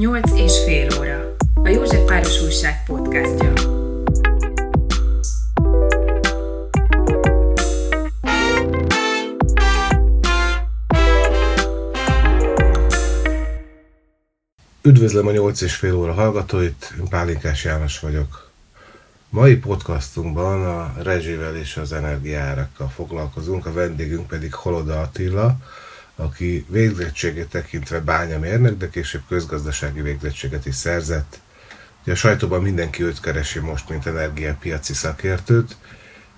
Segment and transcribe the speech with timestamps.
[0.00, 1.36] 8 és fél óra.
[1.54, 3.52] A József Páros Újság podcastja.
[14.82, 18.50] Üdvözlöm a 8 és fél óra hallgatóit, én Pálinkás János vagyok.
[19.28, 25.56] Mai podcastunkban a rezsivel és az energiárakkal foglalkozunk, a vendégünk pedig Holoda Attila,
[26.20, 31.40] aki végzettségét tekintve bányamérnök, de később közgazdasági végzettséget is szerzett.
[32.02, 35.76] Ugye a sajtóban mindenki őt keresi most, mint energiapiaci szakértőt.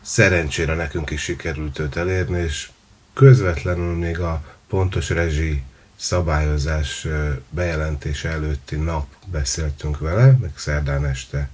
[0.02, 2.70] Szerencsére nekünk is sikerült őt elérni, és
[3.14, 5.62] közvetlenül még a pontos rezsi
[5.96, 7.06] szabályozás
[7.50, 11.48] bejelentése előtti nap beszéltünk vele, meg szerdán este.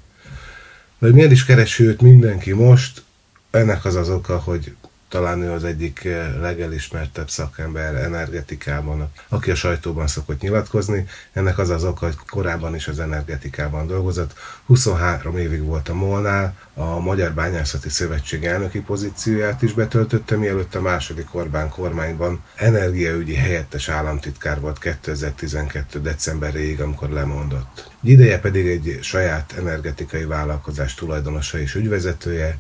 [0.99, 3.03] De hogy miért is keresi őt mindenki most,
[3.51, 4.75] ennek az az oka, hogy
[5.09, 11.07] talán ő az egyik eh, legelismertebb szakember energetikában, aki a sajtóban szokott nyilatkozni.
[11.33, 14.33] Ennek az az oka, hogy korábban is az energetikában dolgozott.
[14.67, 20.81] 23 évig volt a Molnál, a Magyar Bányászati Szövetség elnöki pozícióját is betöltötte, mielőtt a
[20.81, 26.01] második Orbán kormányban energiaügyi helyettes államtitkár volt 2012.
[26.01, 27.91] decemberéig, amikor lemondott.
[28.03, 32.59] Ideje pedig egy saját energetikai vállalkozás tulajdonosa és ügyvezetője,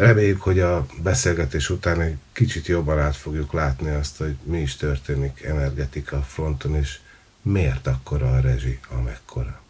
[0.00, 4.76] Reméljük, hogy a beszélgetés után egy kicsit jobban át fogjuk látni azt, hogy mi is
[4.76, 7.00] történik energetika fronton, és
[7.42, 9.60] miért akkora a rezsi, amekkora.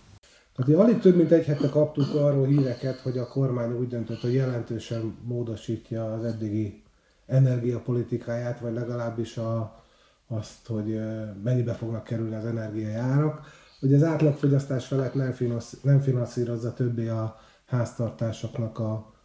[0.56, 4.34] Hát alig több mint egy hete kaptuk arról híreket, hogy a kormány úgy döntött, hogy
[4.34, 6.82] jelentősen módosítja az eddigi
[7.26, 9.82] energiapolitikáját, vagy legalábbis a,
[10.28, 11.00] azt, hogy
[11.42, 13.40] mennyibe fognak kerülni az energiajárak,
[13.80, 15.34] hogy az átlagfogyasztás felett nem,
[15.82, 19.18] nem finanszírozza többé a háztartásoknak a,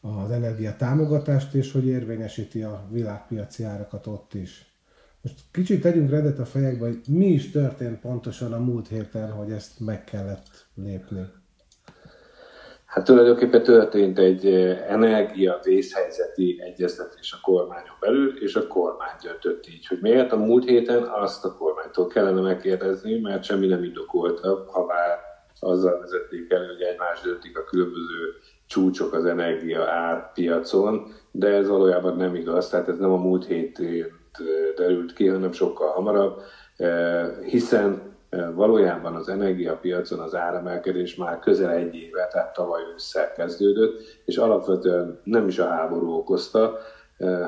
[0.00, 4.70] az energia támogatást, és hogy érvényesíti a világpiaci árakat ott is.
[5.22, 9.50] Most kicsit tegyünk rendet a fejekbe, hogy mi is történt pontosan a múlt héten, hogy
[9.50, 11.26] ezt meg kellett lépni.
[12.84, 19.68] Hát tulajdonképpen történt egy eh, energia vészhelyzeti egyeztetés a kormányon belül, és a kormány döntött
[19.68, 24.68] így, hogy miért a múlt héten azt a kormánytól kellene megkérdezni, mert semmi nem indokolta,
[24.72, 25.18] ha bár
[25.60, 28.34] azzal vezették elő, hogy egymás döntik a különböző
[28.70, 34.06] csúcsok az energia árpiacon, de ez valójában nem igaz, tehát ez nem a múlt hétén
[34.76, 36.40] derült ki, hanem sokkal hamarabb,
[37.44, 38.02] hiszen
[38.54, 45.20] valójában az energiapiacon az áremelkedés már közel egy éve, tehát tavaly ősszel kezdődött, és alapvetően
[45.24, 46.78] nem is a háború okozta,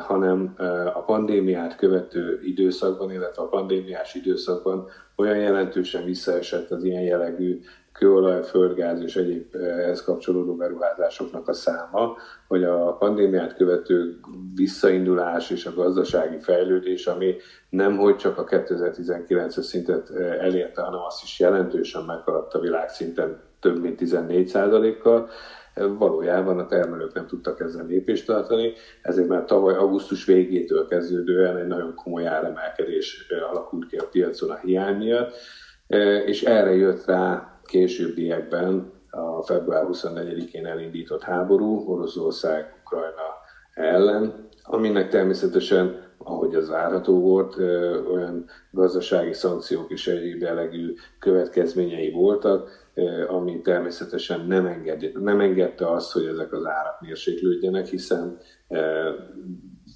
[0.01, 0.55] hanem
[0.95, 7.61] a pandémiát követő időszakban, illetve a pandémiás időszakban olyan jelentősen visszaesett az ilyen jellegű
[7.93, 12.17] kőolaj, földgáz és egyéb eh, ehhez kapcsolódó beruházásoknak a száma,
[12.49, 14.21] hogy a pandémiát követő
[14.55, 17.37] visszaindulás és a gazdasági fejlődés, ami
[17.71, 23.81] nem hogy csak a 2019-es szintet eh, elérte, hanem azt is jelentősen meghaladta világszinten több
[23.81, 25.29] mint 14 kal
[25.75, 31.57] eh, valójában a termelők nem tudtak ezzel lépést tartani, ezért már tavaly augusztus végétől kezdődően
[31.57, 35.35] egy nagyon komoly áremelkedés alakult ki a piacon a hiány miatt,
[36.27, 43.23] és erre jött rá későbbiekben a február 24-én elindított háború Oroszország Ukrajna
[43.75, 47.57] ellen, aminek természetesen, ahogy az várható volt,
[48.13, 52.71] olyan gazdasági szankciók és egyéb jellegű következményei voltak,
[53.29, 58.39] ami természetesen nem, enged, nem engedte azt, hogy ezek az árak mérséklődjenek, hiszen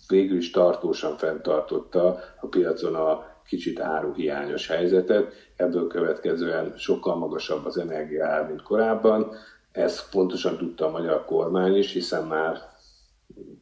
[0.09, 7.79] végül is tartósan fenntartotta a piacon a kicsit áruhiányos helyzetet, ebből következően sokkal magasabb az
[7.79, 9.33] energiaár, mint korábban.
[9.73, 12.75] Ezt pontosan tudta a magyar kormány is, hiszen már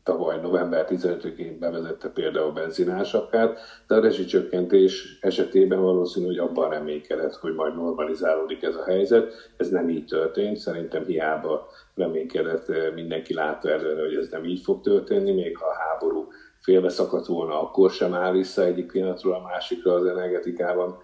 [0.02, 7.34] tavaly november 15-én bevezette például a benzinásapkát, de a rezsicsökkentés esetében valószínű, hogy abban reménykedett,
[7.34, 9.32] hogy majd normalizálódik ez a helyzet.
[9.56, 14.80] Ez nem így történt, szerintem hiába reménykedett, mindenki látta előre, hogy ez nem így fog
[14.80, 16.28] történni, még ha a háború
[16.60, 20.96] félbe szakadt volna, akkor sem áll vissza egyik pillanatról a másikra az energetikában eh,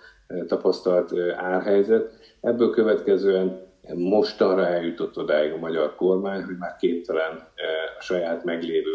[0.47, 2.11] tapasztalt árhelyzet.
[2.41, 7.49] Ebből következően mostanra eljutott odáig a magyar kormány, hogy már képtelen
[7.99, 8.91] a saját meglévő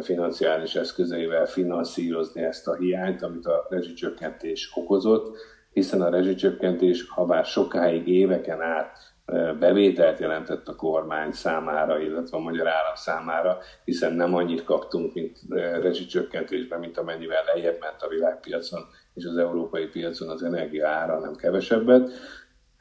[0.00, 5.36] financiális eszközeivel finanszírozni ezt a hiányt, amit a rezsicsökkentés okozott,
[5.72, 8.98] hiszen a rezsicsökkentés, ha bár sokáig éveken át
[9.58, 15.38] bevételt jelentett a kormány számára, illetve a magyar állam számára, hiszen nem annyit kaptunk, mint
[15.80, 18.80] rezsicsökkentésben, mint amennyivel lejjebb ment a világpiacon
[19.16, 22.10] és az európai piacon az energia ára, nem kevesebbet.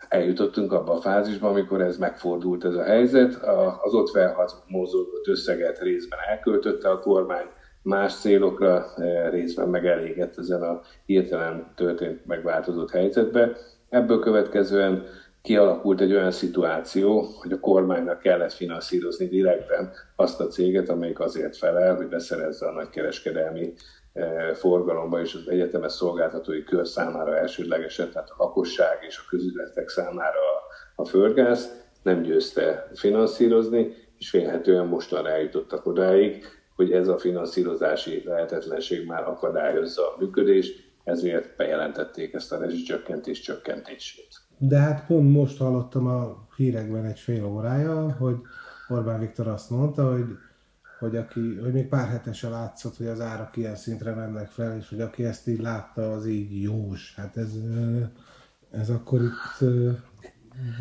[0.10, 3.34] Eljutottunk abba a fázisba, amikor ez megfordult ez a helyzet,
[3.82, 7.46] az ott felhalmozódott összeget részben elköltötte a kormány,
[7.82, 8.86] más célokra
[9.30, 13.58] részben megelégett ezen a hirtelen történt megváltozott helyzetbe,
[13.96, 15.04] Ebből következően
[15.42, 21.58] kialakult egy olyan szituáció, hogy a kormánynak kellett finanszírozni direkten azt a céget, amelyik azért
[21.58, 23.74] felel, hogy beszerezze a nagykereskedelmi e,
[24.54, 30.40] forgalomba és az egyetemes szolgáltatói kör számára elsődlegesen, tehát a lakosság és a közületek számára
[30.96, 36.46] a, földgáz, nem győzte finanszírozni, és félhetően mostan eljutottak odáig,
[36.76, 44.28] hogy ez a finanszírozási lehetetlenség már akadályozza a működést, ezért bejelentették ezt a rezsicsökkentés csökkentését.
[44.58, 48.36] De hát pont most hallottam a hírekben egy fél órája, hogy
[48.88, 50.26] Orbán Viktor azt mondta, hogy,
[51.00, 54.90] hogy, aki, hogy még pár hetesen látszott, hogy az árak ilyen szintre mennek fel, és
[54.90, 57.14] hogy aki ezt így látta, az így jós.
[57.18, 57.54] Hát ez,
[58.72, 59.70] ez akkor itt...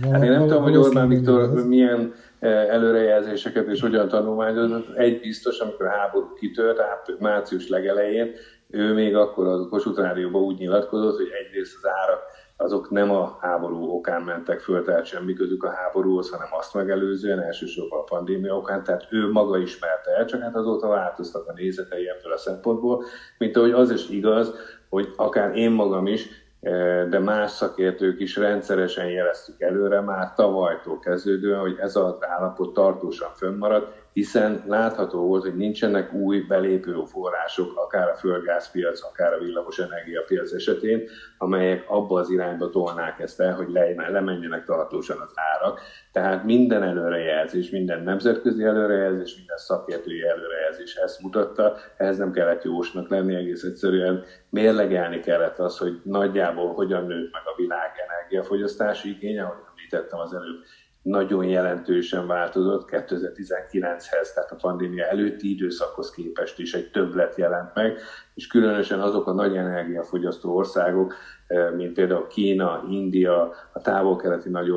[0.03, 4.97] Hát én nem tudom, hogy Orbán Viktor milyen előrejelzéseket és hogyan tanulmányozott.
[4.97, 6.81] Egy biztos, amikor a háború kitört,
[7.19, 8.31] március legelején,
[8.71, 12.21] ő még akkor a Kossuth Rádióban úgy nyilatkozott, hogy egyrészt az árak
[12.57, 17.43] azok nem a háború okán mentek föl, tehát semmi közük a háborúhoz, hanem azt megelőzően,
[17.43, 22.09] elsősorban a pandémia okán, tehát ő maga ismerte el, csak hát azóta változtak a nézetei
[22.09, 23.05] ebből a szempontból,
[23.39, 24.55] mint ahogy az is igaz,
[24.89, 26.29] hogy akár én magam is,
[26.61, 32.75] eh, de más szakértők is rendszeresen jeleztük előre már tavalytól kezdődően, hogy ez az állapot
[32.75, 39.39] tartósan fönnmarad, hiszen látható volt, hogy nincsenek új belépő források, akár a földgázpiac, akár a
[39.39, 41.09] villamos energiapiac esetén,
[41.39, 45.81] amelyek abba az irányba tolnák ezt el, hogy le, lemenjenek tartósan az árak.
[46.13, 53.09] Tehát minden előrejelzés, minden nemzetközi előrejelzés, minden szakértői előrejelzés ezt mutatta, ehhez nem kellett jósnak
[53.09, 59.43] lenni, egész egyszerűen mérlegelni kellett az, hogy nagyjából hogyan nőtt meg a világ energiafogyasztási igénye,
[59.43, 60.63] ahogy említettem az előbb,
[61.05, 67.99] nagyon jelentősen változott 2019-hez, tehát a pandémia előtti időszakhoz képest is egy többlet jelent meg,
[68.35, 71.15] és különösen azok a nagy energiafogyasztó országok,
[71.47, 74.69] eh, mint például Kína, India, a távol-keleti nagy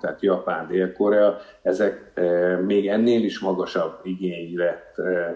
[0.00, 5.34] tehát Japán, Dél-Korea, ezek eh, még ennél is magasabb igényre eh,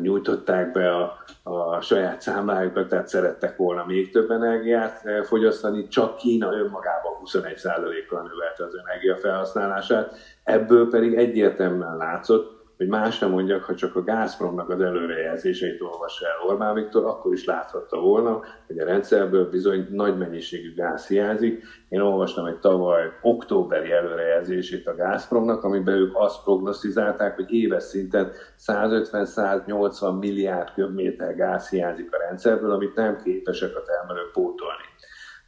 [0.00, 6.52] nyújtották be a, a saját számlájukat, tehát szerettek volna még több energiát fogyasztani, csak Kína
[6.52, 13.96] önmagában 21%-kal növelte az energiafelhasználását, ebből pedig egyértelműen látszott, hogy más nem mondjak, ha csak
[13.96, 19.50] a Gazpromnak az előrejelzéseit olvassa el Orbán Viktor, akkor is láthatta volna, hogy a rendszerből
[19.50, 21.64] bizony nagy mennyiségű gáz hiányzik.
[21.88, 28.32] Én olvastam egy tavaly októberi előrejelzését a Gazpromnak, amiben ők azt prognosztizálták, hogy éves szinten
[28.66, 34.84] 150-180 milliárd köbméter gáz hiányzik a rendszerből, amit nem képesek a termelők pótolni.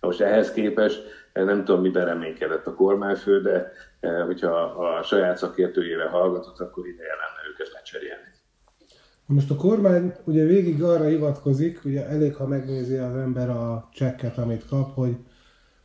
[0.01, 6.09] Most ehhez képest nem tudom, miben reménykedett a kormányfő, de eh, hogyha a saját szakértőjére
[6.09, 8.35] hallgatott, akkor ideje lenne őket lecserélni.
[9.27, 14.39] Most a kormány ugye végig arra hivatkozik, ugye elég, ha megnézi az ember a csekket,
[14.39, 15.17] amit kap, hogy,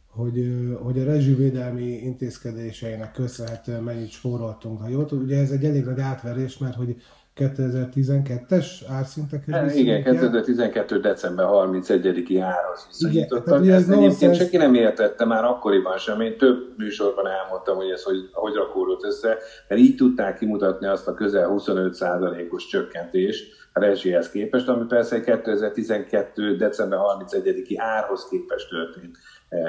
[0.07, 4.81] hogy, hogy a rezsivédelmi intézkedéseinek köszönhetően mennyit spóroltunk.
[4.81, 6.95] Ha jól ugye ez egy elég nagy átverés, mert hogy
[7.42, 11.00] 2012-es árszintekhez hát, Igen, 2012.
[11.00, 13.64] december 31-i árhoz viszonyítottak.
[13.64, 16.22] Igen, Ezt egyébként senki nem értette már akkoriban sem.
[16.22, 21.08] Én több műsorban elmondtam, hogy ez hogy, hogy rakódott össze, mert így tudták kimutatni azt
[21.08, 26.56] a közel 25%-os csökkentést a rezsihez képest, ami persze 2012.
[26.56, 29.18] december 31-i árhoz képest történt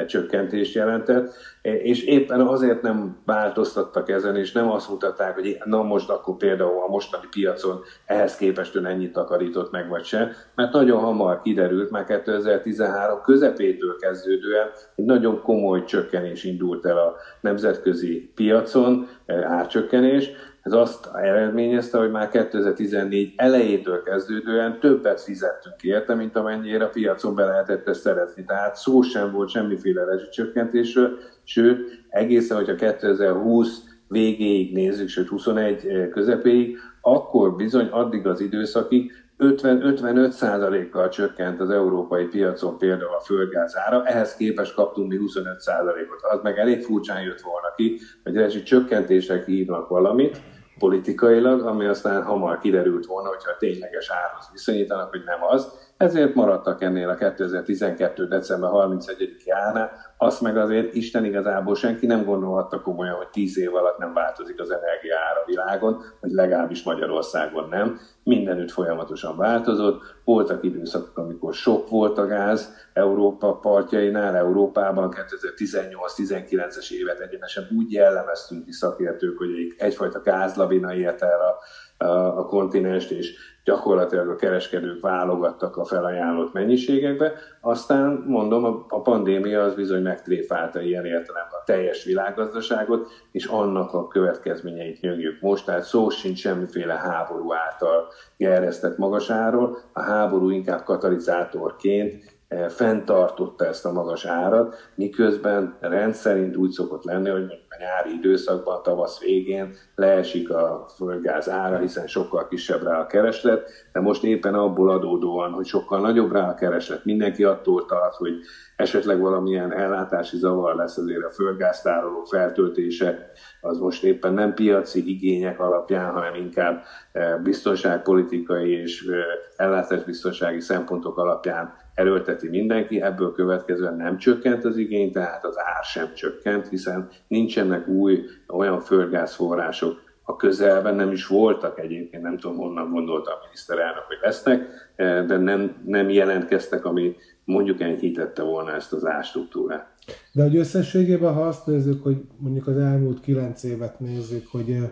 [0.06, 6.08] csökkentést jelentett, és éppen azért nem változtattak ezen, és nem azt mutatták, hogy na most
[6.08, 11.00] akkor például a mostani piacon ehhez képest ön ennyit takarított meg, vagy se, mert nagyon
[11.00, 19.08] hamar kiderült, már 2013 közepétől kezdődően egy nagyon komoly csökkenés indult el a nemzetközi piacon,
[19.26, 20.30] árcsökkenés,
[20.62, 27.34] ez azt eredményezte, hogy már 2014 elejétől kezdődően többet fizettünk érte, mint amennyire a piacon
[27.34, 28.44] be lehetett ezt szerezni.
[28.44, 36.78] Tehát szó sem volt semmiféle rezsicsökkentésről, sőt, egészen, hogyha 2020 végéig nézzük, sőt 21 közepéig,
[37.00, 44.04] akkor bizony addig az időszakig 50-55 százalékkal csökkent az európai piacon például a földgáz ára,
[44.04, 46.20] ehhez képest kaptunk mi 25 százalékot.
[46.22, 50.40] Az meg elég furcsán jött volna ki, hogy rezsi csökkentések hívnak valamit,
[50.78, 55.91] politikailag, ami aztán hamar kiderült volna, hogyha a tényleges árhoz viszonyítanak, hogy nem az.
[56.02, 58.26] Ezért maradtak ennél a 2012.
[58.26, 63.74] december 31-i árnál, azt meg azért Isten igazából senki nem gondolhatta komolyan, hogy 10 év
[63.74, 70.02] alatt nem változik az energia ára világon, vagy legalábbis Magyarországon nem mindenütt folyamatosan változott.
[70.24, 78.64] Voltak időszakok, amikor sok volt a gáz Európa partjainál, Európában 2018-19-es évet egyenesen úgy jellemeztünk
[78.64, 85.76] ki szakértők, hogy egyfajta gázlavina ért el a, a kontinenst, és gyakorlatilag a kereskedők válogattak
[85.76, 87.32] a felajánlott mennyiségekbe.
[87.60, 94.08] Aztán mondom, a pandémia az bizony megtréfálta ilyen értelemben a teljes világgazdaságot, és annak a
[94.08, 95.64] következményeit nyögjük most.
[95.64, 99.78] Tehát szó sincs semmiféle háború által gerjesztett magasáról.
[99.92, 102.31] A háború inkább katalizátorként
[102.68, 109.20] fenntartotta ezt a magas árat, miközben rendszerint úgy szokott lenni, hogy a nyári időszakban, tavasz
[109.20, 114.90] végén leesik a földgáz ára, hiszen sokkal kisebb rá a kereslet, de most éppen abból
[114.90, 118.32] adódóan, hogy sokkal nagyobb rá a kereslet, mindenki attól tart, hogy
[118.76, 123.30] esetleg valamilyen ellátási zavar lesz azért a földgáztároló feltöltése,
[123.60, 126.82] az most éppen nem piaci igények alapján, hanem inkább
[127.12, 135.12] eh, biztonságpolitikai és eh, ellátásbiztonsági szempontok alapján erőlteti mindenki, ebből következően nem csökkent az igény,
[135.12, 141.78] tehát az ár sem csökkent, hiszen nincsenek új olyan földgázforrások a közelben, nem is voltak
[141.78, 147.16] egyébként, nem tudom honnan gondolta a miniszterelnök, hogy lesznek, eh, de nem, nem jelentkeztek, ami
[147.44, 149.86] mondjuk enyhítette volna ezt az árstruktúrát.
[150.32, 154.90] De hogy összességében, ha azt nézzük, hogy mondjuk az elmúlt kilenc évet nézzük, hogy eh,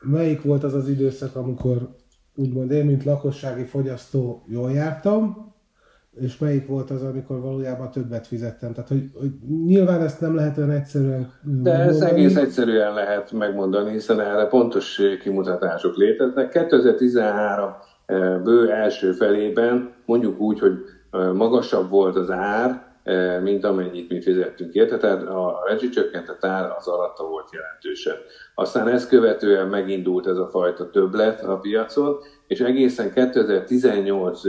[0.00, 1.88] melyik volt az az időszak, amikor
[2.34, 5.53] úgymond én, mint lakossági fogyasztó jól jártam,
[6.20, 8.72] és melyik volt az, amikor valójában többet fizettem.
[8.72, 9.30] Tehát, hogy, hogy
[9.64, 15.00] nyilván ezt nem lehet olyan egyszerűen De ez egész egyszerűen lehet megmondani, hiszen erre pontos
[15.22, 16.48] kimutatások léteznek.
[16.48, 17.70] 2013
[18.06, 20.72] eh, bő első felében mondjuk úgy, hogy
[21.10, 26.74] eh, magasabb volt az ár, eh, mint amennyit mi fizettünk érte, tehát a rezsicsökkentett ár
[26.78, 28.16] az alatta volt jelentősen.
[28.54, 32.16] Aztán ezt követően megindult ez a fajta többlet a piacon,
[32.46, 34.40] és egészen 2018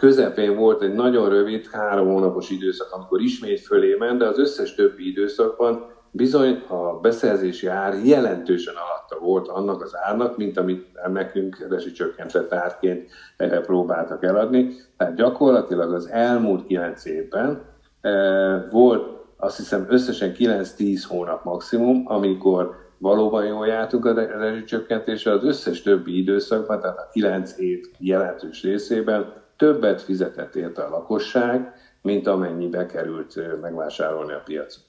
[0.00, 4.74] közepén volt egy nagyon rövid, három hónapos időszak, amikor ismét fölé ment, de az összes
[4.74, 11.78] többi időszakban bizony a beszerzési ár jelentősen alatta volt annak az árnak, mint amit nekünk
[11.94, 14.74] csökkentett árként eh, próbáltak eladni.
[14.96, 17.62] Tehát gyakorlatilag az elmúlt kilenc évben
[18.00, 25.44] eh, volt azt hiszem összesen 9-10 hónap maximum, amikor valóban jól jártunk a rezsicsökkentésre, az
[25.44, 32.26] összes többi időszakban, tehát a 9 év jelentős részében többet fizetett érte a lakosság, mint
[32.26, 34.82] amennyibe került megvásárolni a piacon.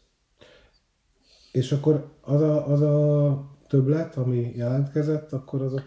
[1.52, 3.38] És akkor az a, az a
[3.70, 5.82] többlet, ami jelentkezett, akkor az a...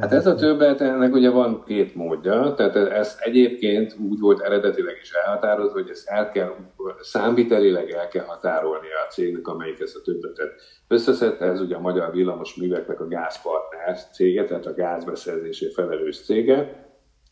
[0.00, 4.98] Hát ez a többlet, ennek ugye van két módja, tehát ez egyébként úgy volt eredetileg
[5.02, 6.54] is elhatározva, hogy ezt el kell,
[7.00, 10.52] számvitelileg el kell határolni a cégnek, amelyik ezt a többletet
[10.88, 16.83] összeszedte, ez ugye a Magyar Villamos Műveknek a gázpartner cége, tehát a gázbeszerzésé felelős cége,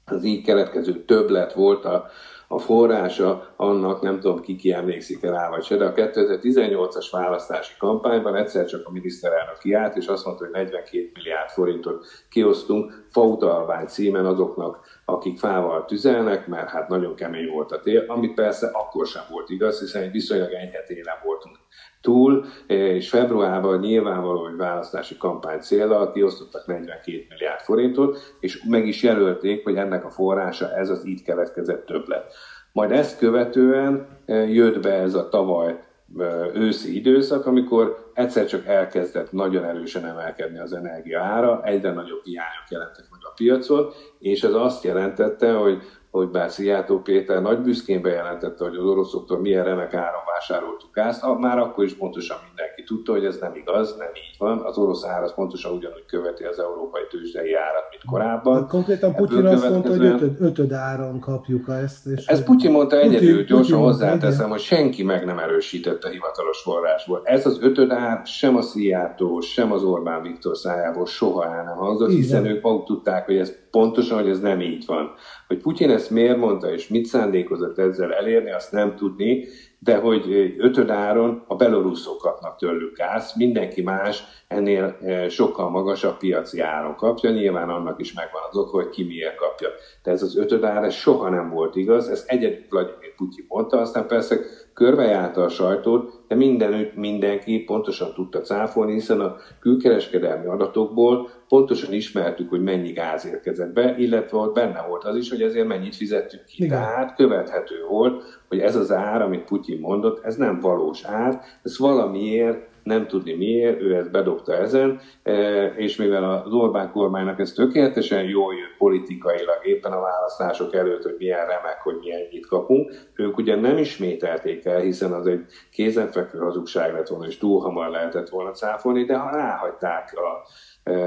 [0.05, 2.07] az így keletkező többlet volt a,
[2.49, 7.75] a forrása annak, nem tudom ki ki emlékszik rá vagy se, de a 2018-as választási
[7.79, 13.87] kampányban egyszer csak a miniszterelnök kiállt, és azt mondta, hogy 42 milliárd forintot kiosztunk fautalvány
[13.87, 19.07] címen azoknak, akik fával tüzelnek, mert hát nagyon kemény volt a tél, ami persze akkor
[19.07, 21.57] sem volt igaz, hiszen egy viszonylag enyhe télen voltunk
[22.03, 29.03] túl, és februárban nyilvánvaló, hogy választási kampány célra kiosztottak 42 milliárd forintot, és meg is
[29.03, 32.33] jelölték, hogy ennek a forrása ez az így keletkezett többlet.
[32.73, 35.81] Majd ezt követően eh, jött be ez a tavaly
[36.19, 42.25] eh, őszi időszak, amikor egyszer csak elkezdett nagyon erősen emelkedni az energia ára, egyre nagyobb
[42.25, 45.83] hiányok jelentek meg a piacon, és ez azt jelentette, hogy
[46.13, 51.39] hogy bár Szijjátó Péter nagy büszkén bejelentette, hogy az oroszoktól milyen remek áron vásároltuk gázt,
[51.39, 54.59] már akkor is pontosan mindenki tudta, hogy ez nem igaz, nem így van.
[54.59, 58.55] Az orosz ár az pontosan ugyanúgy követi az európai tőzsdei árat, mint korábban.
[58.55, 62.07] Hát konkrétan Putyin azt mondta, hogy ötöd, ötöd áron kapjuk ezt.
[62.07, 67.21] És ez Putyin mondta Putyin, egyedül, gyorsan hozzáteszem, hogy senki meg nem erősítette hivatalos forrásból.
[67.25, 71.77] Ez az ötöd ár sem a Szijjátó, sem az Orbán Viktor szájából soha el nem
[71.77, 75.15] hangzott, hiszen ők maguk tudták, hogy ez pontosan, hogy ez nem így van.
[75.53, 79.45] Hogy Putyin ezt miért mondta, és mit szándékozott ezzel elérni, azt nem tudni,
[79.79, 86.61] de hogy ötödáron a beloruszok kapnak tőlük gáz, mindenki más ennél eh, sokkal magasabb piaci
[86.61, 89.69] áron kapja, nyilván annak is megvan az oka, hogy ki miért kapja.
[90.03, 94.07] De ez az ötödár, ez soha nem volt igaz, ez egyedül Vladimir Putyin mondta, aztán
[94.07, 94.37] persze
[94.75, 102.49] körbejárta a sajtót, de mindenütt mindenki pontosan tudta cáfolni, hiszen a külkereskedelmi adatokból pontosan ismertük,
[102.49, 106.45] hogy mennyi gáz érkezett be, illetve ott benne volt az is, hogy ezért mennyit fizettünk
[106.45, 106.65] ki.
[106.65, 106.79] Igen.
[106.79, 111.79] Tehát követhető volt, hogy ez az ár, amit Putyin mondott, ez nem valós ár, ez
[111.79, 117.53] valamiért nem tudni miért, ő ezt bedobta ezen, e, és mivel az Orbán kormánynak ez
[117.53, 122.93] tökéletesen jól jött politikailag éppen a választások előtt, hogy milyen remek, hogy milyen nyit kapunk,
[123.15, 127.91] ők ugye nem ismételték el, hiszen az egy kézenfekvő hazugság lett volna, és túl hamar
[127.91, 130.47] lehetett volna cáfolni, de ha ráhagyták a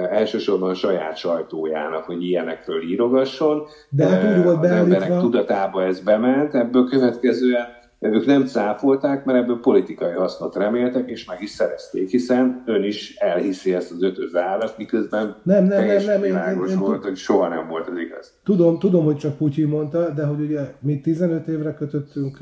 [0.10, 3.64] elsősorban a saját sajtójának, hogy ilyenekről írogasson.
[3.90, 7.84] De hát úgy volt Az emberek tudatába ez bement, ebből következően
[8.14, 13.16] ők nem cáfolták, mert ebből politikai hasznot reméltek, és meg is szerezték, hiszen ön is
[13.16, 17.16] elhiszi ezt az ötöz állat, miközben nem, nem, nem, nem, világos én, én, volt, hogy
[17.16, 18.34] soha nem volt az igaz.
[18.44, 22.38] Tudom, tudom, hogy csak Putyin mondta, de hogy ugye mi 15 évre kötöttünk,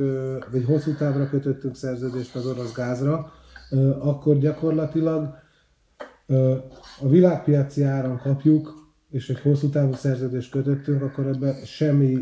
[0.52, 3.32] vagy hosszú távra kötöttünk szerződést az orosz gázra,
[4.00, 5.42] akkor gyakorlatilag
[7.02, 12.18] a világpiaci áron kapjuk, és egy hosszú távú szerződést kötöttünk, akkor ebben semmi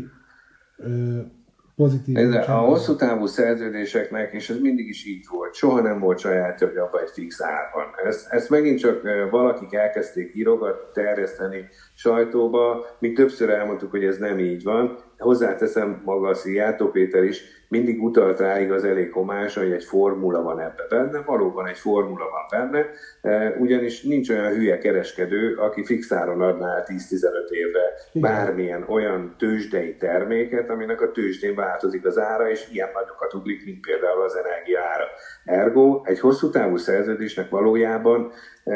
[1.76, 2.16] pozitív.
[2.16, 6.66] Ez a hosszú távú szerződéseknek, és ez mindig is így volt, soha nem volt sajátja,
[6.66, 8.08] hogy abban egy fix ár van.
[8.08, 14.38] Ezt, ezt megint csak valakik elkezdték írogat, terjeszteni sajtóba, mi többször elmondtuk, hogy ez nem
[14.38, 14.98] így van.
[15.18, 20.42] Hozzáteszem maga a Szijjártó Péter is, mindig utalt rá igaz elég homása, hogy egy formula
[20.42, 22.86] van ebbe benne, valóban egy formula van benne,
[23.22, 27.80] e, ugyanis nincs olyan hülye kereskedő, aki fixáron adná 10-15 évre
[28.12, 33.80] bármilyen olyan tőzsdei terméket, aminek a tőzsdén változik az ára, és ilyen nagyokat ugrik, mint
[33.80, 35.04] például az energia ára.
[35.44, 38.32] Ergo egy hosszú távú szerződésnek valójában
[38.64, 38.74] e,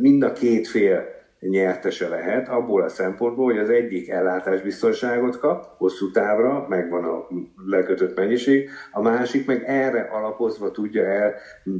[0.00, 6.10] mind a két fél nyertese lehet, abból a szempontból, hogy az egyik ellátásbiztonságot kap, hosszú
[6.10, 7.26] távra, megvan a
[7.66, 11.34] lekötött mennyiség, a másik meg erre alapozva tudja el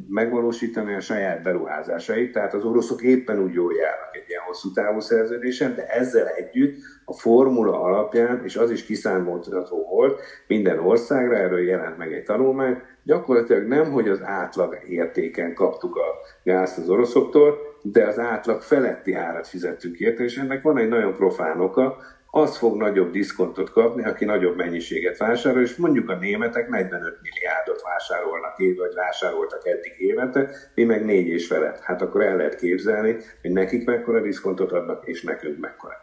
[0.09, 5.01] megvalósítani a saját beruházásait, tehát az oroszok éppen úgy jól járnak egy ilyen hosszú távú
[5.01, 11.67] szerződésen, de ezzel együtt a formula alapján, és az is kiszámolható volt minden országra, erről
[11.67, 16.05] jelent meg egy tanulmány, gyakorlatilag nem, hogy az átlag értéken kaptuk a
[16.43, 21.15] gázt az oroszoktól, de az átlag feletti árat fizettük érte, és ennek van egy nagyon
[21.15, 21.97] profán oka,
[22.31, 27.83] az fog nagyobb diszkontot kapni, aki nagyobb mennyiséget vásárol, és mondjuk a németek 45 milliárdot
[27.83, 31.79] vásárolnak év, vagy vásároltak eddig évente, mi meg négy és felett.
[31.79, 35.95] Hát akkor el lehet képzelni, hogy nekik mekkora diszkontot adnak, és nekünk mekkora.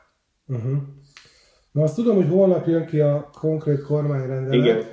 [0.48, 0.78] Uh-huh.
[1.72, 4.84] Na azt tudom, hogy holnap jön ki a konkrét kormányrendelet, Igen.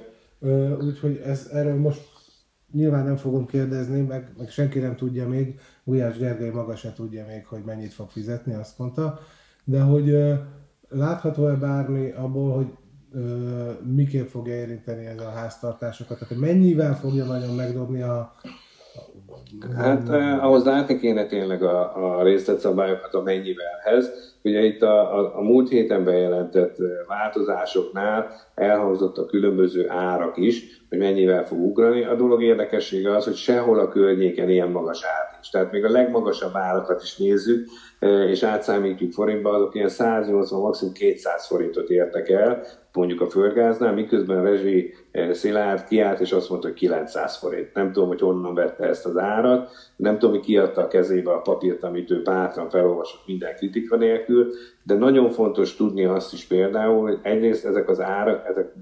[0.80, 2.00] úgyhogy ez, erről most
[2.72, 7.24] nyilván nem fogom kérdezni, meg, meg senki nem tudja még, Gulyás Gergely maga se tudja
[7.28, 9.18] még, hogy mennyit fog fizetni, azt mondta,
[9.64, 10.16] de hogy
[10.88, 12.66] látható-e bármi abból, hogy
[13.94, 18.34] miképp fogja érinteni ez a háztartásokat, tehát mennyivel fogja nagyon megdobni a,
[19.76, 24.10] Hát eh, ahhoz látni kéne tényleg a, a részletszabályokat a mennyivelhez.
[24.42, 30.98] Ugye itt a, a, a múlt héten bejelentett változásoknál elhangzott a különböző árak is, hogy
[30.98, 32.04] mennyivel fog ugrani.
[32.04, 35.50] A dolog érdekessége az, hogy sehol a környéken ilyen magas ár nincs.
[35.50, 37.68] Tehát még a legmagasabb árakat is nézzük,
[38.28, 44.42] és átszámítjuk forintba, azok ilyen 180, maximum 200 forintot értek el, mondjuk a földgáznál, miközben
[44.42, 44.94] rezsi
[45.30, 47.74] Szilárd kiállt, és azt mondta, hogy 900 forint.
[47.74, 51.40] Nem tudom, hogy honnan vette ezt az árat, nem tudom, hogy kiadta a kezébe a
[51.40, 54.50] papírt, amit ő bátran felolvasott minden kritika nélkül,
[54.82, 58.72] de nagyon fontos tudni azt is például, hogy egyrészt ezek az árak, ezek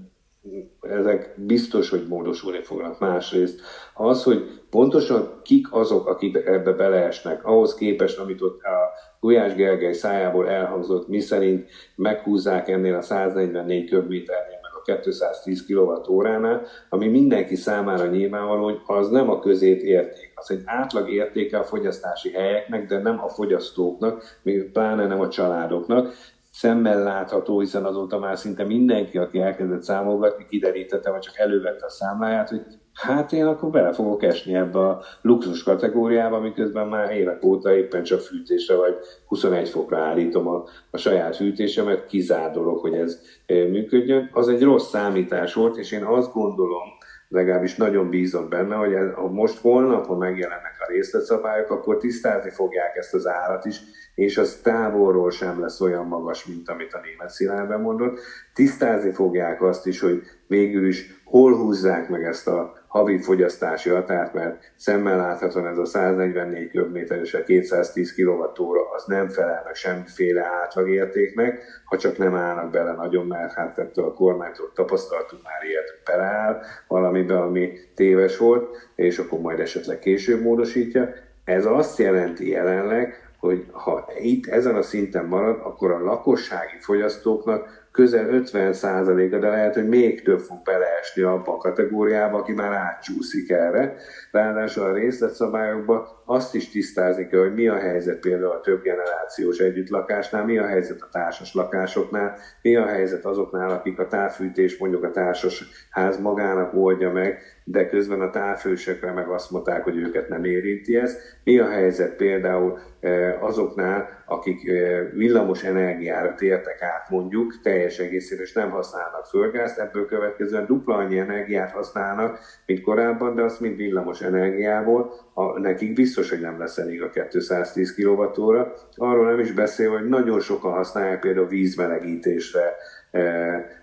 [0.89, 2.99] ezek biztos, hogy módosulni fognak.
[2.99, 3.61] Másrészt
[3.93, 9.93] az, hogy pontosan kik azok, akik ebbe beleesnek, ahhoz képest, amit ott a Gulyás Gergely
[9.93, 17.55] szájából elhangzott, mi szerint meghúzzák ennél a 144 köbméternél, meg a 210 kWh-nál, ami mindenki
[17.55, 20.31] számára nyilvánvaló, hogy az nem a közép érték.
[20.35, 25.29] Az egy átlag értéke a fogyasztási helyeknek, de nem a fogyasztóknak, még pláne nem a
[25.29, 26.13] családoknak
[26.57, 31.89] szemmel látható, hiszen azóta már szinte mindenki, aki elkezdett számolgatni, kiderítette, vagy csak elővette a
[31.89, 32.61] számláját, hogy
[32.93, 38.03] hát én akkor bele fogok esni ebbe a luxus kategóriába, miközben már évek óta éppen
[38.03, 38.95] csak fűtésre vagy
[39.27, 44.29] 21 fokra állítom a, a saját fűtésemet, kizár dolog, hogy ez eh, működjön.
[44.33, 46.96] Az egy rossz számítás volt, és én azt gondolom,
[47.27, 52.49] legalábbis nagyon bízom benne, hogy ez, ha most holnap, ha megjelennek a részletszabályok, akkor tisztázni
[52.49, 53.81] fogják ezt az árat is,
[54.15, 58.19] és az távolról sem lesz olyan magas, mint amit a német Szilárd bemondott.
[58.53, 64.33] Tisztázni fogják azt is, hogy végül is hol húzzák meg ezt a havi fogyasztási határt,
[64.33, 69.75] mert szemmel láthatóan ez a 144 köbméter és a 210 kWh az nem felel meg
[69.75, 75.63] semmiféle átlagértéknek, ha csak nem állnak bele nagyon, mert hát ettől a kormánytól tapasztaltunk már
[75.69, 81.13] ilyet, beleáll valamiben, ami téves volt, és akkor majd esetleg később módosítja.
[81.43, 87.86] Ez azt jelenti jelenleg, hogy ha itt ezen a szinten marad, akkor a lakossági fogyasztóknak
[87.97, 93.51] közel 50%-a, de lehet, hogy még több fog beleesni abba a kategóriába, aki már átcsúszik
[93.51, 93.95] erre.
[94.31, 99.59] Ráadásul a részletszabályokban azt is tisztázni kell, hogy mi a helyzet például a több generációs
[99.59, 105.03] együttlakásnál, mi a helyzet a társas lakásoknál, mi a helyzet azoknál, akik a távfűtés mondjuk
[105.03, 110.29] a társas ház magának oldja meg, de közben a távfősekre meg azt mondták, hogy őket
[110.29, 111.17] nem érinti ez.
[111.43, 114.71] Mi a helyzet például eh, azoknál, akik
[115.13, 121.19] villamos energiára tértek át mondjuk teljes egészére, és nem használnak földgázt, ebből következően dupla annyi
[121.19, 126.77] energiát használnak, mint korábban, de azt mind villamos energiából, a, nekik biztos, hogy nem lesz
[126.77, 128.67] elég a 210 kWh.
[128.95, 132.75] Arról nem is beszél, hogy nagyon sokan használják például vízmelegítésre,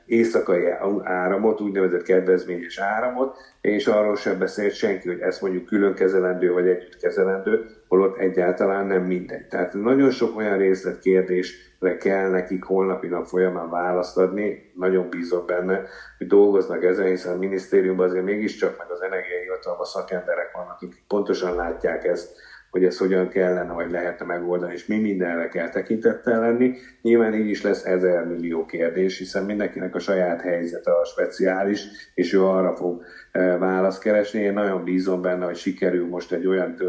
[0.07, 0.71] éjszakai
[1.03, 6.69] áramot, úgynevezett kedvezményes áramot, és arról sem beszélt senki, hogy ezt mondjuk külön kezelendő vagy
[6.69, 9.47] együtt kezelendő, holott egyáltalán nem mindegy.
[9.47, 15.83] Tehát nagyon sok olyan részletkérdésre kell nekik holnapi nap folyamán választ adni, nagyon bízok benne,
[16.19, 21.55] hogy dolgoznak ezen, hiszen a minisztériumban azért mégiscsak meg az energiahivatalban szakemberek vannak, akik pontosan
[21.55, 22.37] látják ezt,
[22.75, 26.75] hogy ezt hogyan kellene, vagy lehetne megoldani, és mi mindenre kell tekintettel lenni.
[27.03, 32.33] Nyilván így is lesz ezer millió kérdés, hiszen mindenkinek a saját helyzete a speciális, és
[32.33, 34.41] ő arra fog e, választ keresni.
[34.41, 36.85] Én nagyon bízom benne, hogy sikerül most egy olyan e,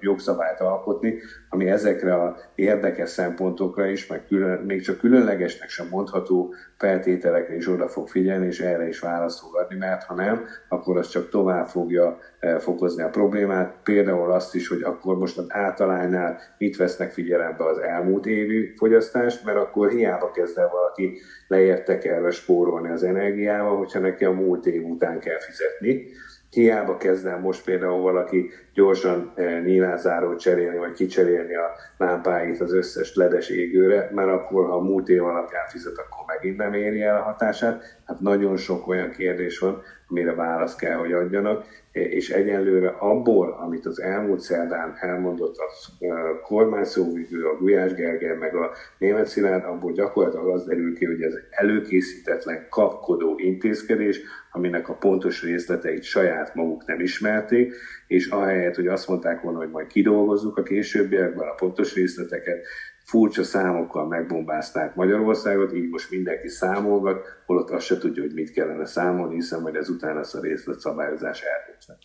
[0.00, 1.14] jogszabályt alkotni,
[1.48, 7.68] ami ezekre a érdekes szempontokra is, meg külön, még csak különlegesnek sem mondható feltételekre is
[7.68, 11.28] oda fog figyelni, és erre is választ fog adni, mert ha nem, akkor az csak
[11.28, 13.74] tovább fogja eh, fokozni a problémát.
[13.82, 19.44] Például azt is, hogy akkor most az általánynál mit vesznek figyelembe az elmúlt évi fogyasztást,
[19.44, 24.84] mert akkor hiába kezd el valaki leértekelve spórolni az energiával, hogyha neki a múlt év
[24.84, 26.06] után kell fizetni
[26.50, 33.14] Hiába kezdem most például valaki gyorsan eh, nyílázárót cserélni, vagy kicserélni a lámpáit az összes
[33.14, 37.22] ledes égőre, mert akkor, ha múlt év alapján fizet, akkor megint nem éri el a
[37.22, 37.98] hatását.
[38.06, 43.86] Hát nagyon sok olyan kérdés van, amire választ kell, hogy adjanak, és egyenlőre abból, amit
[43.86, 50.48] az elmúlt szerdán elmondott a kormányszóvívő, a Gulyás Gergely, meg a német Szilárd, abból gyakorlatilag
[50.48, 54.20] az derül ki, hogy ez előkészítetlen, kapkodó intézkedés,
[54.52, 57.74] aminek a pontos részleteit saját maguk nem ismerték,
[58.06, 62.66] és ahelyett, hogy azt mondták volna, hogy majd kidolgozzuk a későbbiekben a pontos részleteket,
[63.08, 68.86] furcsa számokkal megbombázták Magyarországot, így most mindenki számolgat, holott azt se tudja, hogy mit kellene
[68.86, 71.98] számolni, hiszen majd ezután lesz a részletszabályozás eldöntve.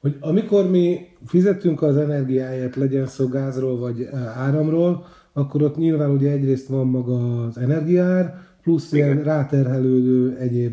[0.00, 6.10] Hogy amikor mi fizetünk az energiáért, legyen szó gázról vagy eh, áramról, akkor ott nyilván
[6.10, 9.06] ugye egyrészt van maga az energiár, plusz Igen.
[9.06, 10.72] ilyen ráterhelődő egyéb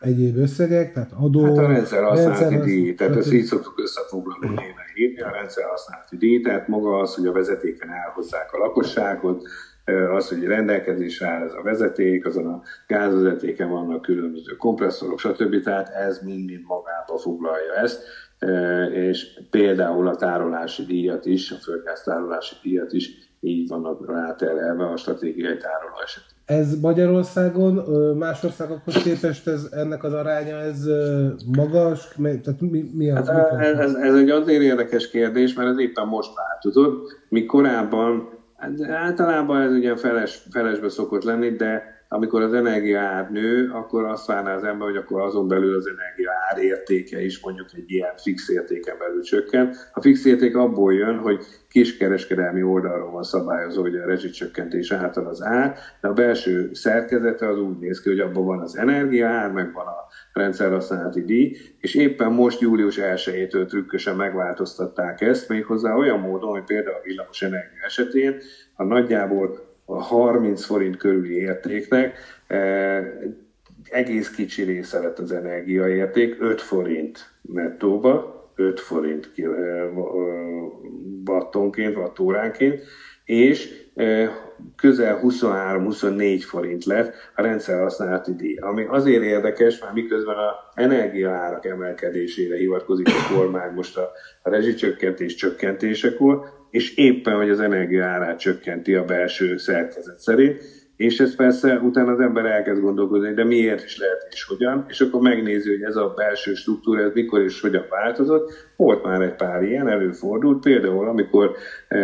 [0.00, 1.44] egyéb összegek, tehát adó...
[1.44, 4.46] Hát a rendszer használati díj, tehát ezt így szoktuk összefoglalni
[4.94, 9.42] hívni, a rendszer használati díj, tehát maga az, hogy a vezetéken elhozzák a lakosságot,
[10.10, 15.62] az, hogy rendelkezésre áll ez a vezeték, azon a gázvezetéken vannak különböző kompresszorok, stb.
[15.62, 18.02] Tehát ez mind-mind magába foglalja ezt,
[18.92, 24.96] és például a tárolási díjat is, a földgáz tárolási díjat is így vannak ráterelve a
[24.96, 26.33] stratégiai tároló esetén.
[26.44, 27.74] Ez Magyarországon,
[28.18, 30.86] más országokhoz képest ez, ennek az aránya, ez
[31.56, 32.08] magas?
[32.22, 33.28] Tehát mi, mi az?
[33.28, 37.20] Hát ez, ez, ez egy azért érdekes kérdés, mert ez éppen most változott.
[37.28, 43.70] Mi korábban, hát általában ez ugye feles, felesbe szokott lenni, de amikor az energia nő,
[43.72, 47.68] akkor azt várná az ember, hogy akkor azon belül az energia ár értéke is mondjuk
[47.74, 49.74] egy ilyen fix értéken belül csökken.
[49.92, 55.42] A fix érték abból jön, hogy kiskereskedelmi oldalról van szabályozó, hogy a rezsicsökkentés által az
[55.42, 59.50] ár, de a belső szerkezete az úgy néz ki, hogy abban van az energia ár,
[59.50, 66.20] meg van a rendszerhasználati díj, és éppen most július 1-től trükkösen megváltoztatták ezt, méghozzá olyan
[66.20, 68.36] módon, hogy például a villamos energia esetén
[68.74, 73.06] a nagyjából a 30 forint körüli értéknek eh,
[73.94, 79.30] egész kicsi része lett az energiaérték, 5 forint nettóba, 5 forint
[81.26, 82.82] wattonként, wattóránként,
[83.24, 83.82] és
[84.76, 92.56] közel 23-24 forint lett a rendszerhasználati díj, ami azért érdekes, mert miközben a energiaárak emelkedésére
[92.56, 94.10] hivatkozik a kormány most a,
[94.42, 101.36] a rezsicsökkentés csökkentésekor, és éppen, hogy az energiaárát csökkenti a belső szerkezet szerint, és ez
[101.36, 105.70] persze utána az ember elkezd gondolkodni, de miért is lehet és hogyan, és akkor megnézi,
[105.70, 108.52] hogy ez a belső struktúra, ez mikor és hogyan változott.
[108.76, 111.56] Volt már egy pár ilyen, előfordult, például amikor
[111.88, 111.98] e,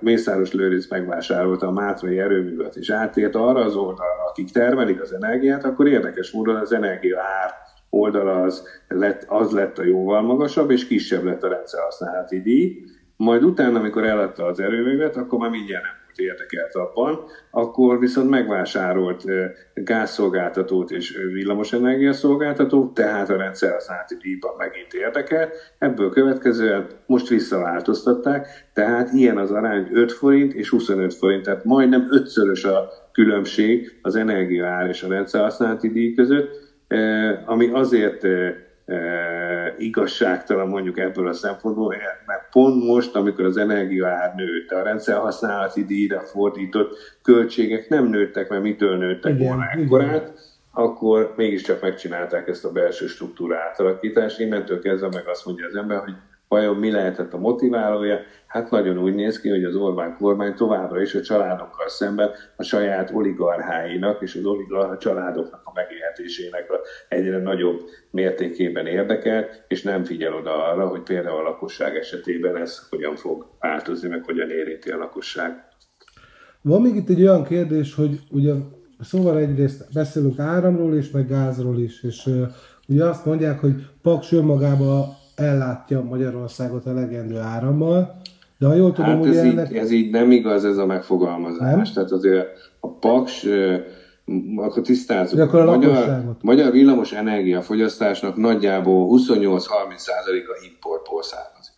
[0.00, 5.64] Mészáros Lőrinc megvásárolta a Mátrai erőművet, és átért arra az oldalra, akik termelik az energiát,
[5.64, 7.50] akkor érdekes módon az energia ár
[7.90, 12.84] oldala az lett, az lett a jóval magasabb, és kisebb lett a rendszerhasználati díj,
[13.16, 18.30] majd utána, amikor eladta az erőművet, akkor már mindjárt nem volt érdekelt abban, akkor viszont
[18.30, 19.24] megvásárolt
[19.74, 25.74] gázszolgáltatót és villamosenergia szolgáltatót, tehát a rendszerhasználati díjban megint érdekelt.
[25.78, 32.08] Ebből következően most visszaváltoztatták, tehát ilyen az arány 5 forint és 25 forint, tehát majdnem
[32.10, 36.50] ötszörös a különbség az energia ár és a rendszerhasználati díj között,
[37.46, 38.26] ami azért
[39.78, 41.94] igazságtalan mondjuk ebből a szempontból,
[42.26, 48.62] mert pont most, amikor az energiaár nőtt, a rendszerhasználati díjra fordított költségek nem nőttek, mert
[48.62, 50.32] mitől nőttek igen, volna ekkorát,
[50.72, 54.40] akkor mégiscsak megcsinálták ezt a belső struktúra átalakítást.
[54.40, 56.14] Innentől kezdve meg azt mondja az ember, hogy
[56.52, 58.18] Vajon mi lehetett a motiválója?
[58.46, 62.62] Hát nagyon úgy néz ki, hogy az Orbán kormány továbbra is a családokkal szemben a
[62.62, 70.04] saját oligarcháinak és az oligarcha családoknak a megélhetésének a egyre nagyobb mértékében érdekel, és nem
[70.04, 74.90] figyel oda arra, hogy például a lakosság esetében ez hogyan fog változni, meg hogyan érinti
[74.90, 75.64] a lakosság.
[76.62, 78.52] Van még itt egy olyan kérdés, hogy ugye
[79.00, 82.28] szóval egyrészt beszélünk áramról és meg gázról is, és
[82.88, 88.20] ugye azt mondják, hogy Paks önmagában ellátja Magyarországot elegendő árammal,
[88.58, 89.70] de ha jól tudom, hát ez, ennek...
[89.70, 91.74] így, ez így nem igaz ez a megfogalmazás.
[91.74, 91.82] Nem?
[91.94, 92.46] Tehát azért
[92.80, 93.46] a Paks,
[94.56, 95.42] akkor tisztázunk.
[95.42, 99.56] akkor a magyar, magyar villamos energiafogyasztásnak nagyjából 28-30%
[100.26, 101.74] a importból származik.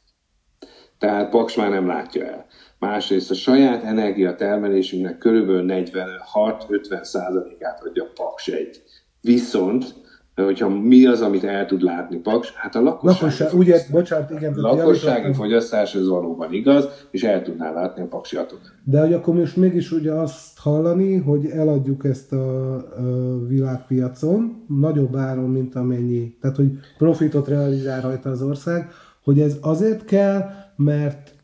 [0.99, 2.47] Tehát Paks már nem látja el.
[2.79, 8.83] Másrészt a saját energiatermelésünknek körülbelül 46-50%-át adja Paks egy.
[9.21, 9.95] Viszont
[10.43, 14.55] hogyha mi az, amit el tud látni Paks, hát a lakossági, lakosság, ugye, bocsánat, igen,
[14.57, 18.83] lakossági fogyasztás az valóban igaz, és el tudná látni a Paksi atomenergiát.
[18.85, 25.17] De hogy akkor most mégis ugye azt hallani, hogy eladjuk ezt a, a világpiacon nagyobb
[25.17, 28.91] áron, mint amennyi, tehát hogy profitot realizál rajta az ország,
[29.25, 31.35] hogy ez azért kell, mert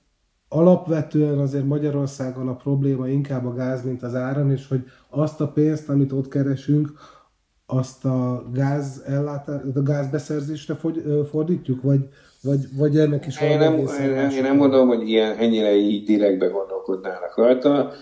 [0.48, 5.48] alapvetően azért Magyarországon a probléma inkább a gáz, mint az áram, és hogy azt a
[5.48, 6.92] pénzt, amit ott keresünk,
[7.72, 10.76] azt a gáz ellátás, a gázbeszerzésre
[11.30, 12.08] fordítjuk, vagy,
[12.42, 16.46] vagy, vagy ennek is én nem, én, én nem mondom, hogy ilyen, ennyire így direktbe
[16.46, 17.92] gondolkodnának rajta.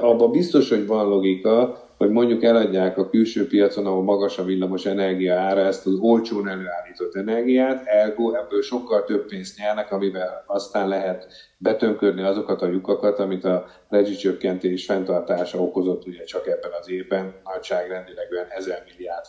[0.00, 4.86] Abban biztos, hogy van logika, hogy mondjuk eladják a külső piacon, ahol magas a villamos
[4.86, 10.88] energia ára, ezt az olcsón előállított energiát, ergo ebből sokkal több pénzt nyernek, amivel aztán
[10.88, 11.26] lehet
[11.58, 18.28] betönkörni azokat a lyukakat, amit a rezsicsökkentés fenntartása okozott ugye csak ebben az évben, nagyságrendileg
[18.30, 19.24] olyan 1000 milliárd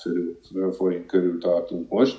[0.76, 2.18] forint körül tartunk most.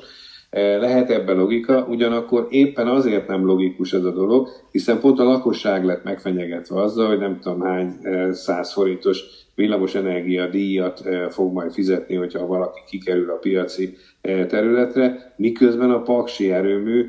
[0.50, 5.84] Lehet ebben logika, ugyanakkor éppen azért nem logikus ez a dolog, hiszen pont a lakosság
[5.84, 7.98] lett megfenyegetve azzal, hogy nem tudom hány
[8.32, 13.96] száz forintos villamosenergia díjat fog majd fizetni, hogyha valaki kikerül a piaci
[14.48, 17.06] területre, miközben a paksi erőmű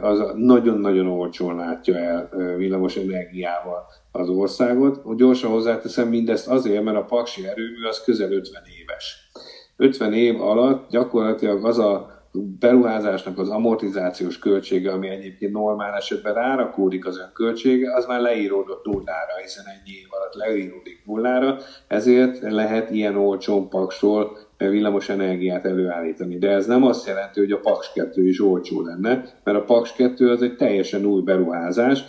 [0.00, 5.16] az nagyon-nagyon olcsón látja el villamos energiával az országot.
[5.16, 9.30] Gyorsan hozzáteszem mindezt azért, mert a paksi erőmű az közel 50 éves.
[9.76, 17.06] 50 év alatt gyakorlatilag az a beruházásnak az amortizációs költsége, ami egyébként normál esetben rárakódik
[17.06, 21.56] az önköltsége, az már leíródott nullára, hiszen ennyi év alatt leíródik nullára,
[21.88, 26.38] ezért lehet ilyen olcsón paksol villamos energiát előállítani.
[26.38, 29.92] De ez nem azt jelenti, hogy a Paks 2 is olcsó lenne, mert a Paks
[29.92, 32.04] 2 az egy teljesen új beruházás,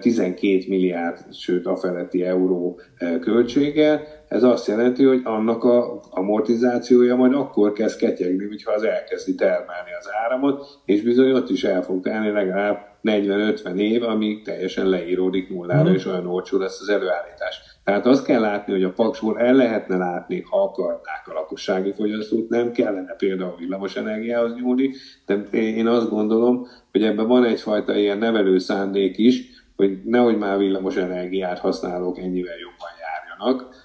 [0.00, 2.80] 12 milliárd, sőt a feletti euró
[3.20, 4.17] költsége.
[4.28, 9.90] Ez azt jelenti, hogy annak a amortizációja majd akkor kezd ketyegni, hogyha az elkezdi termelni
[9.98, 15.48] az áramot, és bizony ott is el fog tenni legalább 40-50 év, amíg teljesen leíródik
[15.48, 15.94] nullára, mm.
[15.94, 17.60] és olyan olcsó lesz az előállítás.
[17.84, 22.48] Tehát azt kell látni, hogy a paksból el lehetne látni, ha akarták a lakossági fogyasztót,
[22.48, 24.90] nem kellene például villamos energiához nyúlni,
[25.26, 30.58] de én azt gondolom, hogy ebben van egyfajta ilyen nevelő szándék is, hogy nehogy már
[30.58, 33.77] villamos energiát használók ennyivel jobban járjanak,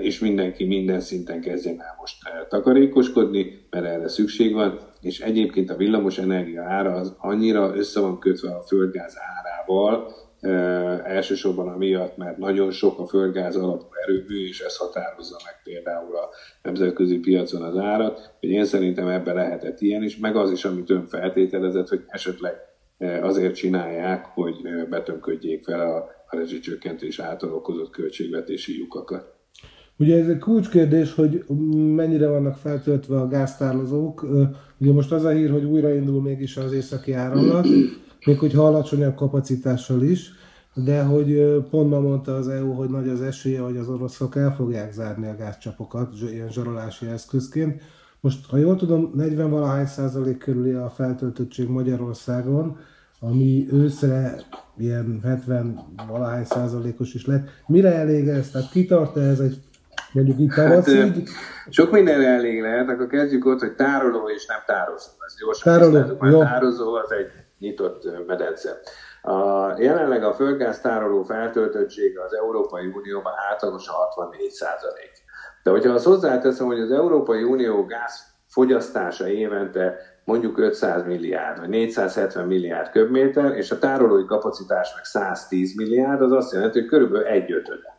[0.00, 2.16] és mindenki minden szinten kezdjen el most
[2.48, 8.18] takarékoskodni, mert erre szükség van, és egyébként a villamos energia ára az annyira össze van
[8.18, 10.12] kötve a földgáz árával,
[11.04, 16.28] elsősorban amiatt, mert nagyon sok a földgáz alapú erőmű, és ez határozza meg például a
[16.62, 20.90] nemzetközi piacon az árat, hogy én szerintem ebbe lehetett ilyen is, meg az is, amit
[20.90, 22.54] ön feltételezett, hogy esetleg
[23.20, 24.56] azért csinálják, hogy
[24.88, 29.38] betömködjék fel a, a rezsicsökkentés által okozott költségvetési lyukakat.
[29.96, 31.44] Ugye ez egy kulcskérdés, hogy
[31.94, 34.26] mennyire vannak feltöltve a gáztározók.
[34.78, 37.66] Ugye most az a hír, hogy újraindul mégis az északi áramlat,
[38.26, 40.32] még hogyha alacsonyabb kapacitással is,
[40.74, 44.54] de hogy pont ma mondta az EU, hogy nagy az esélye, hogy az oroszok el
[44.54, 47.82] fogják zárni a gázcsapokat, ilyen zsarolási eszközként.
[48.20, 52.78] Most, ha jól tudom, 40-valahány százalék körüli a feltöltöttség Magyarországon,
[53.20, 54.34] ami őszre
[54.78, 57.48] ilyen 70-valahány százalékos is lett.
[57.66, 58.50] Mire elég ez?
[58.50, 59.60] Tehát kitart -e ez egy
[60.12, 60.98] mondjuk itt tavaszig?
[60.98, 61.28] Hát,
[61.70, 65.10] sok mindenre elég lehet, akkor kezdjük ott, hogy tároló és nem tározó.
[65.26, 66.40] Ez gyorsan tároló, jó.
[66.40, 68.80] tározó az egy nyitott medence.
[69.22, 75.12] A, jelenleg a földgáz tároló feltöltöttsége az Európai Unióban átlagosan 64 százalék.
[75.62, 81.68] De hogyha azt hozzáteszem, hogy az Európai Unió gáz fogyasztása évente mondjuk 500 milliárd, vagy
[81.68, 87.26] 470 milliárd köbméter, és a tárolói kapacitás meg 110 milliárd, az azt jelenti, hogy körülbelül
[87.26, 87.98] egy ötöde.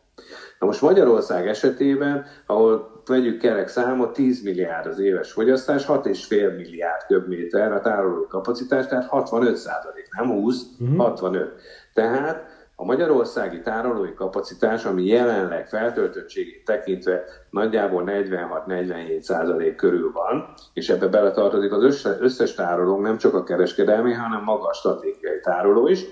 [0.60, 7.02] Na most Magyarország esetében, ahol vegyük kerek számot, 10 milliárd az éves fogyasztás, 6,5 milliárd
[7.08, 10.98] köbméter a tárolói kapacitás, tehát 65 százalék, nem 20, uh-huh.
[10.98, 11.54] 65.
[11.94, 20.90] Tehát a magyarországi tárolói kapacitás, ami jelenleg feltöltöttségét tekintve nagyjából 46-47 százalék körül van, és
[20.90, 26.06] ebbe beletartozik az összes tárolónk, nem csak a kereskedelmi, hanem maga a stratégiai tároló is,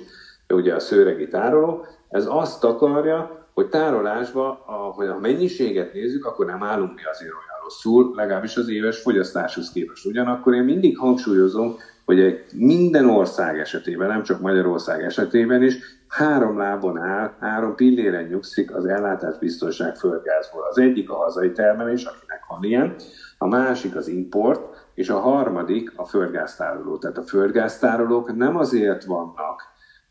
[0.50, 4.48] ugye a szőregi tároló, ez azt akarja, hogy tárolásba,
[4.96, 9.72] hogy a mennyiséget nézzük, akkor nem állunk mi azért olyan rosszul, legalábbis az éves fogyasztáshoz
[9.72, 10.06] képest.
[10.06, 11.76] Ugyanakkor én mindig hangsúlyozom,
[12.16, 18.76] hogy minden ország esetében, nem csak Magyarország esetében is, három lábon áll, három pilléren nyugszik
[18.76, 20.68] az ellátásbiztonság földgázból.
[20.70, 22.96] Az egyik a hazai termelés, akinek van ilyen,
[23.38, 26.98] a másik az import, és a harmadik a földgáztároló.
[26.98, 29.62] Tehát a földgáztárolók nem azért vannak,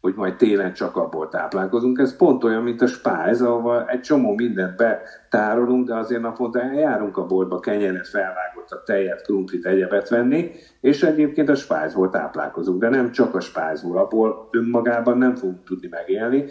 [0.01, 1.99] hogy majd télen csak abból táplálkozunk.
[1.99, 7.17] Ez pont olyan, mint a spájz, ahol egy csomó mindent betárolunk, de azért naponta eljárunk
[7.17, 12.89] a boltba kenyeret, felvágott a tejet, krumplit, egyebet venni, és egyébként a spájzból táplálkozunk, de
[12.89, 16.45] nem csak a spájzból, abból önmagában nem fogunk tudni megélni,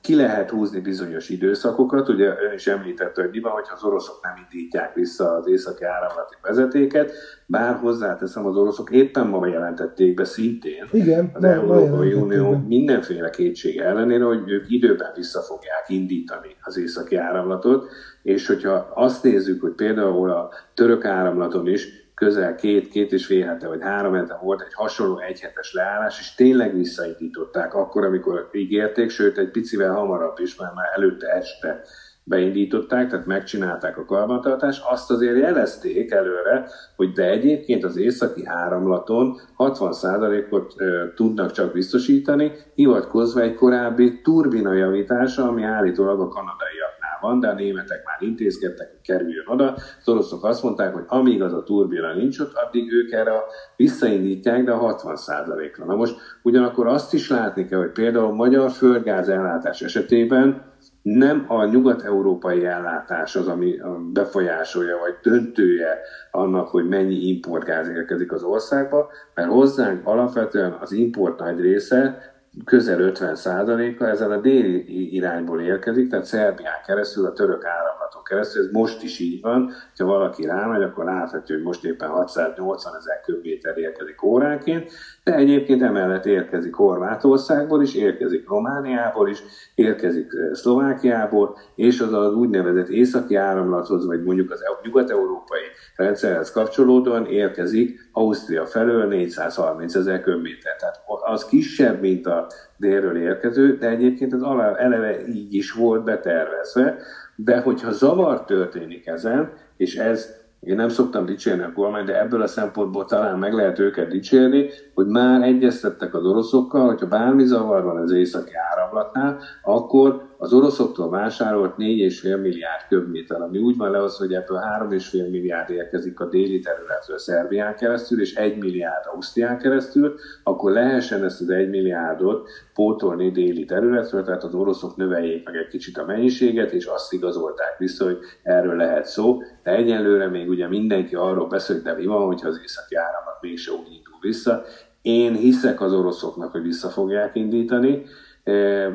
[0.00, 4.18] ki lehet húzni bizonyos időszakokat, ugye ön is említette, hogy mi van, hogyha az oroszok
[4.22, 7.12] nem indítják vissza az északi áramlati vezetéket,
[7.46, 13.78] bár hozzáteszem, az oroszok éppen ma jelentették be szintén Igen, az Európai Unió mindenféle kétség
[13.78, 17.88] ellenére, hogy ők időben vissza fogják indítani az északi áramlatot,
[18.22, 23.46] és hogyha azt nézzük, hogy például a török áramlaton is közel két, két és fél
[23.46, 29.10] hete vagy három hete volt egy hasonló egyhetes leállás, és tényleg visszaindították akkor, amikor ígérték,
[29.10, 31.82] sőt egy picivel hamarabb is, mert már előtte este
[32.24, 39.40] beindították, tehát megcsinálták a karbantartást, azt azért jelezték előre, hogy de egyébként az északi áramlaton
[39.58, 40.74] 60%-ot
[41.14, 46.79] tudnak csak biztosítani, hivatkozva egy korábbi turbina javítása, ami állítólag a kanadaiak
[47.20, 49.74] van, de a németek már intézkedtek, hogy kerüljön oda.
[49.74, 53.32] Az oroszok azt mondták, hogy amíg az a turbina nincs ott, addig ők erre
[53.76, 55.84] visszaindítják, de a 60%-ra.
[55.84, 60.68] Na most ugyanakkor azt is látni kell, hogy például magyar földgáz ellátás esetében
[61.02, 63.80] nem a nyugat-európai ellátás az, ami
[64.12, 65.98] befolyásolja, vagy döntője
[66.30, 72.32] annak, hogy mennyi importgáz érkezik az országba, mert hozzánk alapvetően az import nagy része
[72.64, 78.64] közel 50 százaléka ezen a déli irányból érkezik, tehát Szerbián keresztül, a török áramlaton keresztül,
[78.64, 83.20] ez most is így van, ha valaki rámegy, akkor láthatja, hogy most éppen 680 ezer
[83.20, 84.92] köbméter érkezik óránként,
[85.30, 89.38] de egyébként emellett érkezik Horvátországból is, érkezik Romániából is,
[89.74, 95.60] érkezik eh, Szlovákiából, és az az úgynevezett északi áramlathoz, vagy mondjuk az nyugat-európai
[95.96, 100.76] rendszerhez kapcsolódóan érkezik Ausztria felől 430 ezer köbméter.
[100.76, 104.42] Tehát az kisebb, mint a délről érkező, de egyébként az
[104.76, 106.96] eleve így is volt betervezve,
[107.36, 112.42] de hogyha zavar történik ezen, és ez én nem szoktam dicsérni a kormány, de ebből
[112.42, 117.84] a szempontból talán meg lehet őket dicsérni, hogy már egyeztettek az oroszokkal, hogyha bármi zavar
[117.84, 124.16] van az északi áramlatnál, akkor az oroszoktól vásárolt 4,5 milliárd köbméter, ami úgy van az,
[124.16, 130.14] hogy ebből 3,5 milliárd érkezik a déli területről Szerbián keresztül, és 1 milliárd Ausztrián keresztül,
[130.42, 135.68] akkor lehessen ezt az 1 milliárdot pótolni déli területről, tehát az oroszok növeljék meg egy
[135.68, 140.68] kicsit a mennyiséget, és azt igazolták vissza, hogy erről lehet szó, de egyelőre még ugye
[140.68, 144.62] mindenki arról beszél, hogy de mi van, hogyha az északi áramlat mégse úgy indul vissza.
[145.02, 148.02] Én hiszek az oroszoknak, hogy vissza fogják indítani,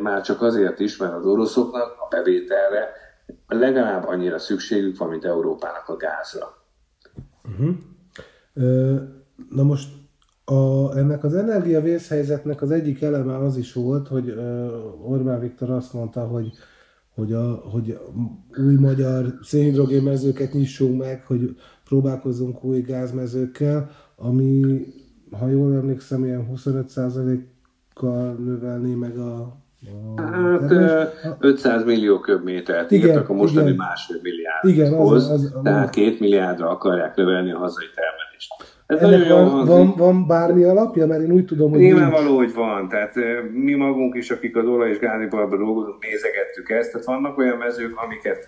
[0.01, 2.89] már csak azért is, mert az oroszoknak a bevételre
[3.47, 6.57] legalább annyira szükségük van, mint Európának a gázra.
[7.43, 7.75] Uh-huh.
[9.49, 9.89] Na most
[10.45, 14.29] a, ennek az energiavészhelyzetnek az egyik eleme az is volt, hogy
[15.01, 16.51] Orbán Viktor azt mondta, hogy,
[17.15, 17.99] hogy, a, hogy
[18.57, 24.85] új magyar szénhidrogénmezőket nyissunk meg, hogy próbálkozzunk új gázmezőkkel, ami,
[25.31, 26.89] ha jól emlékszem, ilyen 25
[27.95, 29.63] kal növelni meg a
[30.15, 31.11] Hát a...
[31.39, 33.77] 500 millió köbmétert igen, írtak a mostani igen.
[33.77, 38.53] másfél milliárdhoz, az, az, az, tehát két milliárdra akarják növelni a hazai termelést.
[38.85, 41.05] Ez Ennek van, van, van, van bármi alapja?
[41.05, 42.89] Mert én úgy tudom, hogy Nyilvánvaló, hogy van.
[42.89, 43.15] Tehát
[43.51, 46.91] mi magunk is, akik az olaj- és gáziparban dolgozunk, nézegettük ezt.
[46.91, 48.47] Tehát vannak olyan mezők, amiket,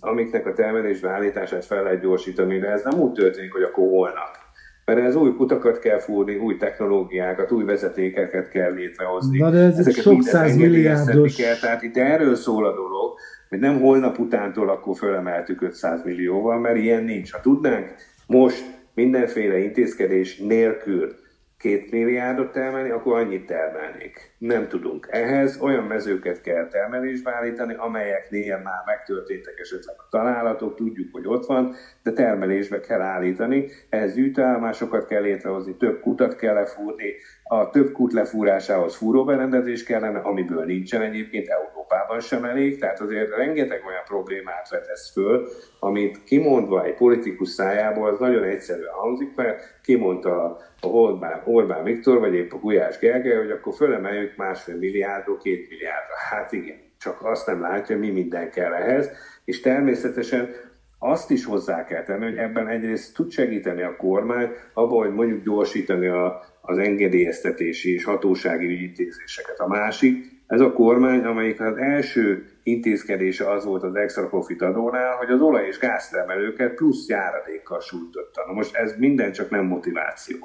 [0.00, 4.48] amiknek a termelés beállítását fel lehet gyorsítani, de ez nem úgy történik, hogy akkor holnap
[4.84, 9.38] mert ez új kutakat kell fúrni, új technológiákat, új vezetékeket kell létrehozni.
[9.38, 11.36] Na de ez Ezeket sok száz milliárdos.
[11.36, 13.18] Kell, tehát itt erről szól a dolog,
[13.48, 17.32] hogy nem holnap utántól akkor fölemeltük 500 millióval, mert ilyen nincs.
[17.32, 17.94] Ha tudnánk
[18.26, 18.64] most
[18.94, 21.14] mindenféle intézkedés nélkül
[21.60, 24.34] két milliárdot termelni, akkor annyit termelnék.
[24.38, 25.08] Nem tudunk.
[25.10, 31.46] Ehhez olyan mezőket kell termelésbe állítani, amelyeknél már megtörténtek esetleg a találatok, tudjuk, hogy ott
[31.46, 33.68] van, de termelésbe kell állítani.
[33.88, 37.14] Ehhez gyűjtőállomásokat kell létrehozni, több kutat kell lefúrni,
[37.52, 43.82] a több kút lefúrásához fúróberendezés kellene, amiből nincsen egyébként Európában sem elég, tehát azért rengeteg
[43.86, 45.48] olyan problémát vetesz föl,
[45.78, 52.18] amit kimondva egy politikus szájából az nagyon egyszerűen hangzik, mert kimondta a Orbán, Orbán Viktor,
[52.18, 56.14] vagy épp a Gulyás Gergely, hogy akkor fölemeljük másfél milliárdról két milliárdra.
[56.30, 59.10] Hát igen, csak azt nem látja, mi minden kell ehhez,
[59.44, 60.50] és természetesen
[60.98, 65.44] azt is hozzá kell tenni, hogy ebben egyrészt tud segíteni a kormány, abban, hogy mondjuk
[65.44, 69.58] gyorsítani a, az engedélyeztetési és hatósági ügyintézéseket.
[69.58, 75.16] A másik, ez a kormány, amelyik az első intézkedése az volt az extra profit adónál,
[75.16, 78.44] hogy az olaj- és gáztermelőket plusz járadékkal sújtotta.
[78.46, 80.36] Na most ez minden csak nem motiváció.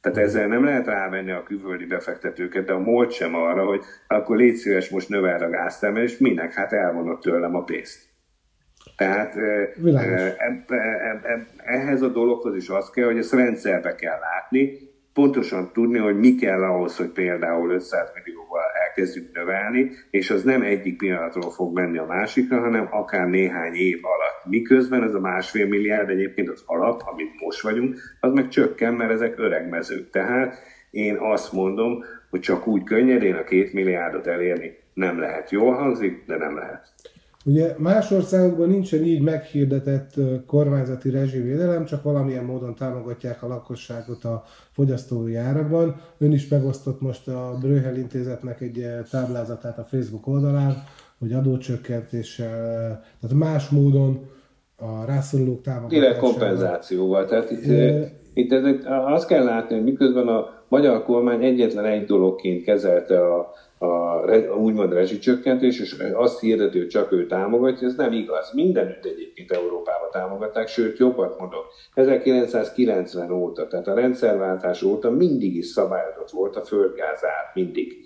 [0.00, 4.36] Tehát ezzel nem lehet rávenni a külföldi befektetőket, de a múlt sem arra, hogy akkor
[4.36, 6.52] légy szíves, most növel a gáztermelést, minek?
[6.52, 8.02] Hát elvonott tőlem a pénzt.
[8.96, 10.66] Tehát e, e,
[11.22, 14.78] e, ehhez a dologhoz is az kell, hogy ezt rendszerbe kell látni,
[15.14, 20.62] pontosan tudni, hogy mi kell ahhoz, hogy például 500 millióval elkezdjük növelni, és az nem
[20.62, 24.44] egyik pillanatról fog menni a másikra, hanem akár néhány év alatt.
[24.44, 29.10] Miközben ez a másfél milliárd egyébként az alap, amit most vagyunk, az meg csökken, mert
[29.10, 30.10] ezek öreg mezők.
[30.10, 30.58] Tehát
[30.90, 35.50] én azt mondom, hogy csak úgy könnyedén a két milliárdot elérni nem lehet.
[35.50, 36.92] Jól hangzik, de nem lehet.
[37.46, 40.14] Ugye más országokban nincsen így meghirdetett
[40.46, 46.00] kormányzati rezsivédelem, csak valamilyen módon támogatják a lakosságot a fogyasztói árakban.
[46.18, 50.82] Ön is megosztott most a Bröhel intézetnek egy táblázatát a Facebook oldalán,
[51.18, 54.28] hogy adócsökkentéssel, tehát más módon
[54.76, 56.00] a rászorulók támogatásával.
[56.00, 57.24] Direkt kompenzációval.
[57.24, 58.10] Tehát itt, e...
[58.34, 63.52] itt ezek, azt kell látni, hogy miközben a magyar kormány egyetlen egy dologként kezelte a
[63.78, 68.52] a úgymond rezsicsökkentés, és azt hogy csak ő támogatja, ez nem igaz.
[68.52, 71.66] Mindenütt egyébként Európában támogatták, sőt, jobbat mondok.
[71.94, 77.96] 1990 óta, tehát a rendszerváltás óta mindig is szabályozott volt a földgázár, mindig.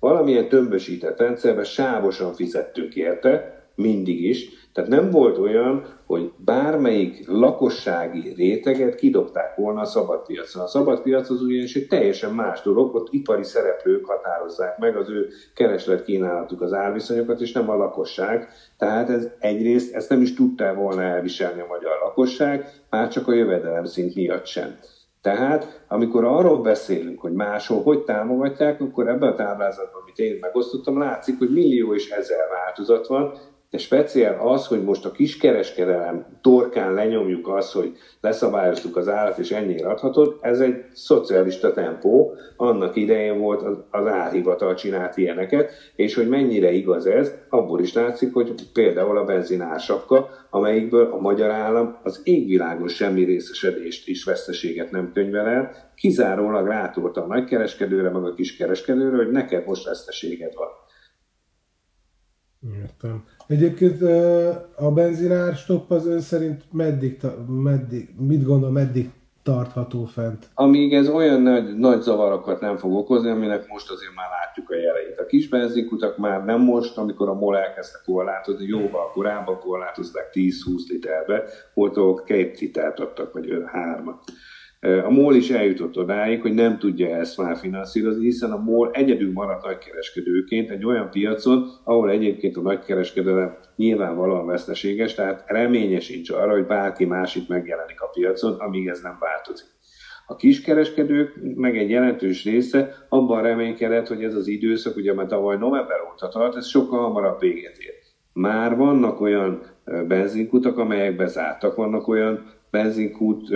[0.00, 8.32] Valamilyen tömbösített rendszerben sávosan fizettünk érte, mindig is, tehát nem volt olyan, hogy bármelyik lakossági
[8.36, 10.62] réteget kidobták volna a szabadpiacon.
[10.62, 15.28] A szabadpiac az ugyanis egy teljesen más dolog, ott ipari szereplők határozzák meg az ő
[15.54, 18.48] kereslet kínálatuk az árviszonyokat, és nem a lakosság.
[18.76, 23.32] Tehát ez egyrészt ezt nem is tudta volna elviselni a magyar lakosság, már csak a
[23.32, 24.78] jövedelem szint miatt sem.
[25.22, 30.98] Tehát, amikor arról beszélünk, hogy máshol hogy támogatják, akkor ebben a táblázatban, amit én megosztottam,
[30.98, 33.32] látszik, hogy millió és ezer változat van,
[33.70, 39.50] de speciál az, hogy most a kiskereskedelem torkán lenyomjuk azt, hogy leszabályoztuk az állat, és
[39.50, 46.14] ennyire adhatod, ez egy szocialista tempó, annak idején volt az, az árhivatal csinált ilyeneket, és
[46.14, 51.98] hogy mennyire igaz ez, abból is látszik, hogy például a benzinársapka, amelyikből a magyar állam
[52.02, 58.34] az égvilágon semmi részesedést és veszteséget nem könyvel el, kizárólag rátolta a nagykereskedőre, meg a
[58.34, 60.68] kiskereskedőre, hogy neked most veszteséged van.
[62.60, 63.24] Értem.
[63.48, 64.02] Egyébként
[64.76, 69.10] a benzinár stopp az ön szerint meddig, meddig mit gondol, meddig
[69.42, 70.46] tartható fent?
[70.54, 74.74] Amíg ez olyan nagy, nagy zavarokat nem fog okozni, aminek most azért már látjuk a
[74.74, 75.18] jeleit.
[75.18, 80.50] A kis benzinkutak már nem most, amikor a MOL elkezdte korlátozni, jóval korábban korlátozták 10-20
[80.88, 81.44] literbe,
[81.74, 84.22] volt ahol két litert adtak, vagy hármat.
[84.80, 89.32] A MOL is eljutott odáig, hogy nem tudja ezt már finanszírozni, hiszen a MOL egyedül
[89.32, 96.52] maradt nagykereskedőként egy olyan piacon, ahol egyébként a nagykereskedelem nyilvánvalóan veszteséges, tehát reménye sincs arra,
[96.52, 99.66] hogy bárki másik megjelenik a piacon, amíg ez nem változik.
[100.26, 105.56] A kiskereskedők meg egy jelentős része abban reménykedett, hogy ez az időszak, ugye már tavaly
[105.56, 107.94] november óta tart, ez sokkal hamarabb véget ér.
[108.32, 109.62] Már vannak olyan
[110.08, 113.48] benzinkutak, amelyek bezártak, vannak olyan benzinkút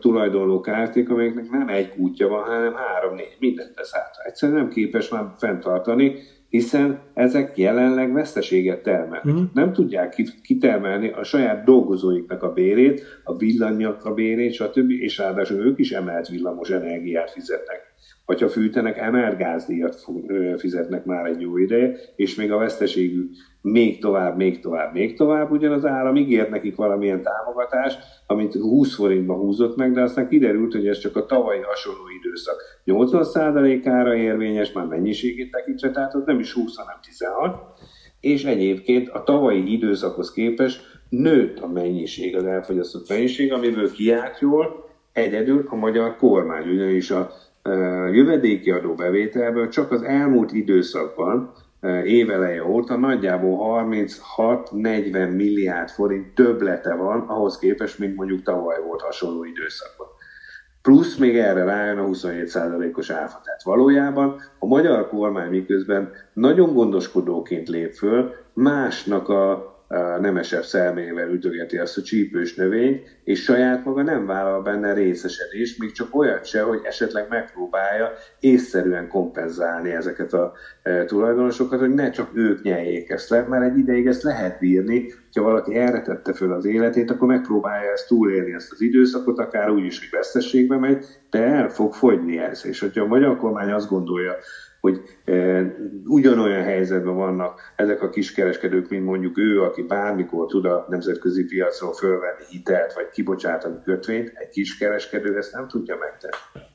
[0.00, 4.22] tulajdonló kárték, amelyeknek nem egy kútja van, hanem három-négy, mindent beszállta.
[4.24, 6.14] Egyszerűen nem képes már fenntartani,
[6.48, 9.24] hiszen ezek jelenleg veszteséget termelnek.
[9.24, 9.42] Uh-huh.
[9.54, 14.90] Nem tudják kitermelni a saját dolgozóiknak a bérét, a villanynak a bérét, stb.
[14.90, 17.80] És ráadásul ők is emelt villamos energiát fizetnek.
[18.26, 20.04] Vagy ha fűtenek, emelt gázdíjat
[20.56, 23.30] fizetnek már egy jó ideje, és még a veszteségük
[23.62, 28.94] még tovább, még tovább, még tovább, ugyan az állam ígért nekik valamilyen támogatást, amit 20
[28.94, 32.56] forintba húzott meg, de aztán kiderült, hogy ez csak a tavalyi hasonló időszak
[32.86, 37.56] 80%-ára érvényes, már mennyiségét tekintve, tehát az nem is 20, hanem 16.
[38.20, 44.90] és egyébként a tavalyi időszakhoz képest nőtt a mennyiség, az elfogyasztott mennyiség, amiből kiállt jól
[45.12, 47.30] egyedül a magyar kormány, ugyanis a
[48.12, 51.52] jövedéki adó bevételből csak az elmúlt időszakban
[52.04, 59.44] éveleje óta nagyjából 36-40 milliárd forint többlete van ahhoz képest, mint mondjuk tavaly volt hasonló
[59.44, 60.06] időszakban.
[60.82, 63.40] Plusz még erre rájön a 27%-os áfa.
[63.44, 69.71] Tehát valójában a magyar kormány miközben nagyon gondoskodóként lép föl, másnak a
[70.20, 75.92] nemesebb szelmével ütögeti azt a csípős növényt, és saját maga nem vállal benne részesedést, még
[75.92, 82.30] csak olyat se, hogy esetleg megpróbálja észszerűen kompenzálni ezeket a e, tulajdonosokat, hogy ne csak
[82.34, 86.52] ők nyeljék ezt le, mert egy ideig ezt lehet bírni, ha valaki erre tette föl
[86.52, 91.04] az életét, akkor megpróbálja ezt túlélni ezt az időszakot, akár úgy is, hogy veszteségbe megy,
[91.30, 92.66] de el fog fogyni ez.
[92.66, 94.36] És hogyha a magyar kormány azt gondolja,
[94.82, 95.00] hogy
[96.04, 101.92] ugyanolyan helyzetben vannak ezek a kiskereskedők, mint mondjuk ő, aki bármikor tud a nemzetközi piacról
[101.92, 106.66] fölvenni hitelt, vagy kibocsátani kötvényt, egy kiskereskedő ezt nem tudja megtenni.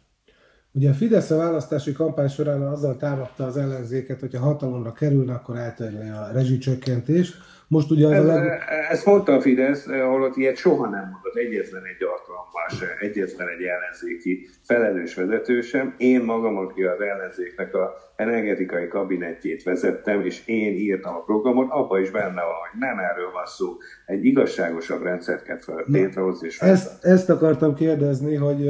[0.71, 5.55] Ugye a Fidesz a választási kampány során azzal támadta az ellenzéket, hogyha hatalomra kerülne, akkor
[5.55, 7.35] eltörli a rezsicsökkentést.
[7.67, 8.61] Most ugye az ez, a leg...
[8.89, 13.63] Ezt mondta a Fidesz, holott ilyet soha nem mondott egyetlen egy alkalommal se, egyetlen egy
[13.63, 15.93] ellenzéki felelős vezető sem.
[15.97, 22.01] Én magam, aki az ellenzéknek a energetikai kabinettjét vezettem, és én írtam a programot, abban
[22.01, 23.77] is benne van, hogy nem erről van szó.
[24.05, 26.47] Egy igazságosabb rendszert kell létrehozni.
[26.47, 28.69] És ezt, ezt akartam kérdezni, hogy,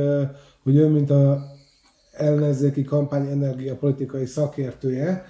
[0.64, 1.40] hogy ön, mint a
[2.12, 5.26] ellenzéki kampány energiapolitikai szakértője,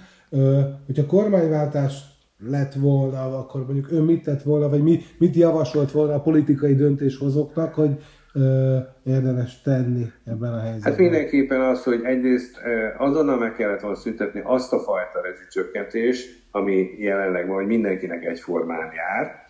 [0.86, 2.16] hogyha kormányváltás
[2.46, 6.74] lett volna, akkor mondjuk ön mit tett volna, vagy mi, mit javasolt volna a politikai
[6.74, 7.90] döntéshozóknak, hogy
[8.34, 10.92] ö, érdemes tenni ebben a helyzetben?
[10.92, 12.60] Hát mindenképpen az, hogy egyrészt
[12.98, 18.92] azonnal meg kellett volna szüntetni azt a fajta rezsicsökkentést, ami jelenleg van, hogy mindenkinek egyformán
[18.94, 19.46] jár,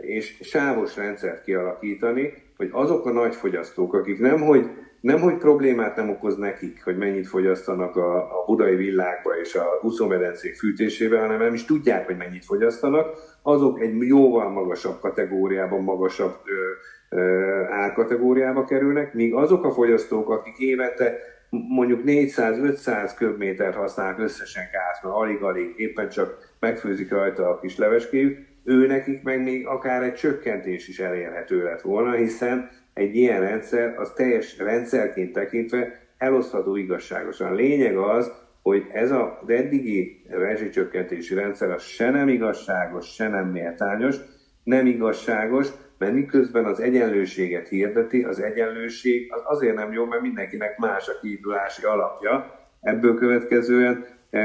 [0.00, 4.70] és sávos rendszert kialakítani, hogy azok a nagy fogyasztók, akik nem hogy
[5.00, 9.80] nem, hogy problémát nem okoz nekik, hogy mennyit fogyasztanak a, a budai világba és a
[9.82, 16.36] úszómedencék fűtésébe, hanem nem is tudják, hogy mennyit fogyasztanak, azok egy jóval magasabb kategóriában, magasabb
[16.44, 21.16] ö, ö, árkategóriába kerülnek, míg azok a fogyasztók, akik évente
[21.50, 28.86] mondjuk 400-500 köbmétert használnak összesen gáz, alig-alig éppen csak megfőzik rajta a kis leveskéjük, ő
[28.86, 34.12] nekik meg még akár egy csökkentés is elérhető lett volna, hiszen egy ilyen rendszer az
[34.12, 37.50] teljes rendszerként tekintve elosztható igazságosan.
[37.50, 38.32] A lényeg az,
[38.62, 44.16] hogy ez az eddigi rezsicsökkentési rendszer az se nem igazságos, se nem méltányos,
[44.62, 45.68] nem igazságos,
[45.98, 51.18] mert miközben az egyenlőséget hirdeti, az egyenlőség az azért nem jó, mert mindenkinek más a
[51.20, 52.58] kiindulási alapja.
[52.80, 54.40] Ebből következően e,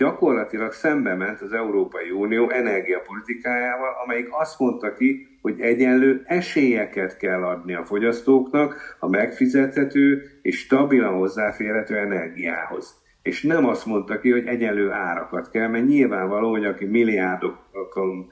[0.00, 7.42] gyakorlatilag szembe ment az Európai Unió energiapolitikájával, amelyik azt mondta ki, hogy egyenlő esélyeket kell
[7.42, 12.94] adni a fogyasztóknak a megfizethető és stabilan hozzáférhető energiához.
[13.22, 18.26] És nem azt mondta ki, hogy egyenlő árakat kell, mert nyilvánvaló, hogy aki milliárdokon,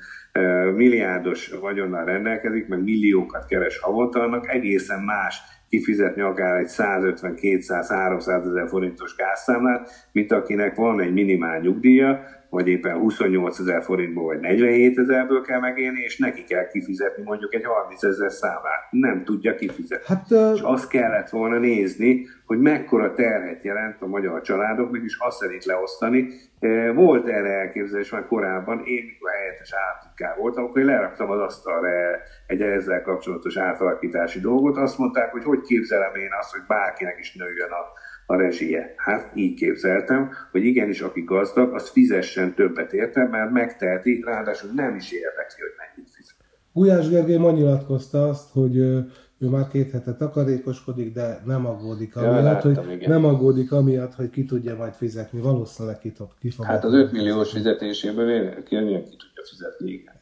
[0.74, 8.68] milliárdos vagyonnal rendelkezik, meg milliókat keres havonta, annak egészen más kifizetni akár egy 150-200-300 ezer
[8.68, 12.20] forintos gázszámlát, mint akinek van egy minimál nyugdíja,
[12.50, 17.54] vagy éppen 28 ezer forintból, vagy 47 ezerből kell megélni, és neki kell kifizetni mondjuk
[17.54, 18.86] egy 30 ezer számát.
[18.90, 20.04] Nem tudja kifizetni.
[20.06, 20.52] Hát, uh...
[20.54, 25.64] És azt kellett volna nézni, hogy mekkora terhet jelent a magyar családoknak, és azt szerint
[25.64, 26.28] leosztani.
[26.94, 31.88] Volt erre elképzelés már korábban, én mikor helyettes államtitkár voltam, akkor én leraktam az asztalra
[32.46, 34.76] egy ezzel kapcsolatos átalakítási dolgot.
[34.76, 37.82] Azt mondták, hogy hogy képzelem én azt, hogy bárkinek is nőjön a
[38.30, 38.94] a rezsie.
[38.96, 44.96] Hát így képzeltem, hogy igenis, aki gazdag, az fizessen többet érte, mert megteheti, ráadásul nem
[44.96, 46.36] is érdekli, hogy mennyit fizet.
[46.72, 48.76] Gulyás Gergely ma nyilatkozta azt, hogy
[49.38, 53.10] ő már két hete takarékoskodik, de nem aggódik amiatt, ja, láttam, hogy igen.
[53.10, 55.40] nem aggódik amiatt, hogy ki tudja majd fizetni.
[55.40, 60.14] Valószínűleg ki, ki fog Hát az 5 milliós fizetéséből ki, ki tudja fizetni, igen.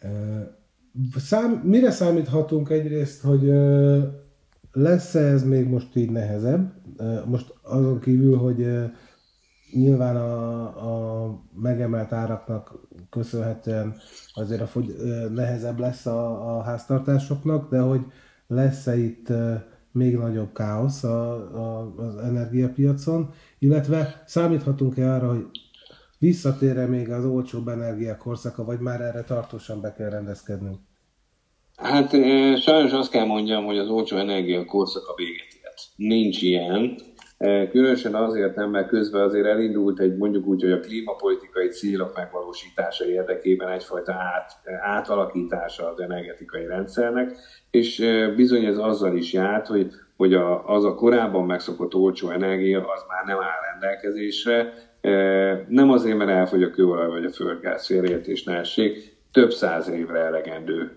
[1.17, 3.51] Szám, mire számíthatunk egyrészt, hogy
[4.77, 6.73] lesz-e ez még most így nehezebb?
[7.27, 8.69] Most azon kívül, hogy
[9.73, 12.75] nyilván a, a megemelt áraknak
[13.11, 13.95] köszönhetően
[14.35, 14.95] azért a fogy,
[15.33, 18.01] nehezebb lesz a, a háztartásoknak, de hogy
[18.47, 19.33] lesz-e itt
[19.93, 25.47] még nagyobb káosz a, a, az energiapiacon, illetve számíthatunk-e arra, hogy
[26.19, 30.79] visszatér még az olcsóbb energia korszaka, vagy már erre tartósan be kell rendezkednünk?
[31.77, 32.11] Hát
[32.61, 35.83] sajnos azt kell mondjam, hogy az olcsó energia korszaka véget ért.
[35.97, 36.97] Nincs ilyen.
[37.71, 43.05] Különösen azért nem, mert közben azért elindult egy mondjuk úgy, hogy a klímapolitikai célok megvalósítása
[43.05, 47.37] érdekében egyfajta át, átalakítása az energetikai rendszernek,
[47.71, 48.05] és
[48.37, 53.05] bizony ez azzal is járt, hogy, hogy a, az a korábban megszokott olcsó energia az
[53.09, 54.73] már nem áll rendelkezésre,
[55.69, 60.19] nem azért, mert elfogy a kőolaj vagy a földgáz félreértés ne essék, több száz évre
[60.19, 60.91] elegendő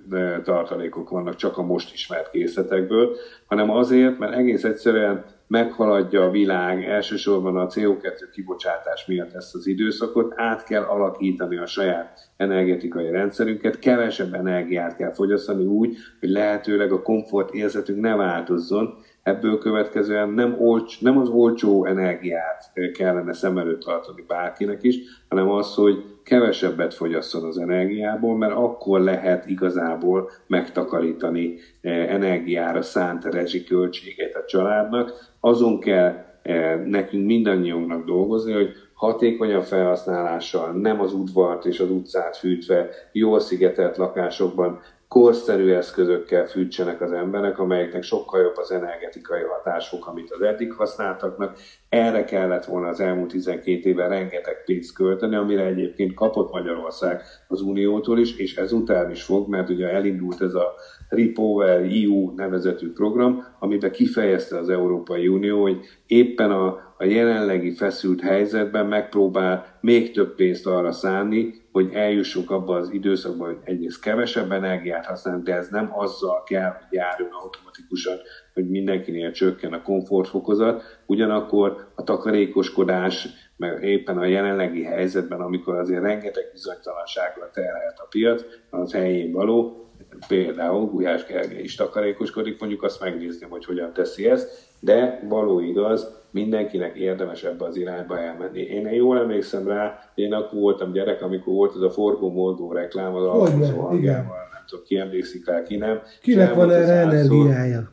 [0.44, 3.16] tartalékok vannak csak a most ismert készletekből,
[3.46, 9.68] hanem azért, mert egész egyszerűen meghaladja a világ elsősorban a CO2 kibocsátás miatt ezt az
[9.68, 16.92] időszakot, át kell alakítani a saját energetikai rendszerünket, kevesebb energiát kell fogyasztani úgy, hogy lehetőleg
[16.92, 23.58] a komfort érzetünk ne változzon, ebből következően nem, olcs, nem az olcsó energiát kellene szem
[23.58, 24.98] előtt tartani bárkinek is,
[25.30, 33.24] hanem az, hogy kevesebbet fogyasszon az energiából, mert akkor lehet igazából megtakarítani eh, energiára szánt
[33.24, 35.14] rezsiköltséget a családnak.
[35.40, 42.38] Azon kell eh, nekünk mindannyiunknak dolgozni, hogy hatékonyabb felhasználással, nem az udvart és az utcát
[42.38, 50.08] fűtve, jól szigetelt lakásokban korszerű eszközökkel fűtsenek az emberek, amelyeknek sokkal jobb az energetikai hatásuk,
[50.08, 51.58] amit az eddig használtaknak.
[51.90, 57.62] Erre kellett volna az elmúlt 12 évben rengeteg pénzt költeni, amire egyébként kapott Magyarország az
[57.62, 60.74] Uniótól is, és ezután is fog, mert ugye elindult ez a
[61.10, 68.22] Repower EU nevezetű program, amiben kifejezte az Európai Unió, hogy éppen a, a jelenlegi feszült
[68.22, 74.52] helyzetben megpróbál még több pénzt arra szánni, hogy eljussunk abba az időszakba, hogy egyrészt kevesebb
[74.52, 78.18] energiát használunk, de ez nem azzal kell, hogy járjon automatikusan,
[78.54, 83.28] hogy mindenkinél csökken a komfortfokozat, ugyanakkor a takarékoskodás,
[83.58, 89.89] meg éppen a jelenlegi helyzetben, amikor azért rengeteg bizonytalansággal terhelt a piac, az helyén való,
[90.28, 96.18] például Gulyás Gergely is takarékoskodik, mondjuk azt megnézni, hogy hogyan teszi ezt, de való igaz,
[96.32, 98.62] mindenkinek érdemes ebbe az irányba elmenni.
[98.62, 103.24] Én jól emlékszem rá, én akkor voltam gyerek, amikor volt az a forgó-morgó reklám az
[103.24, 106.02] alkozó hangjával, nem tudom, ki emlékszik rá, ki nem.
[106.22, 107.92] Kinek van erre energiája?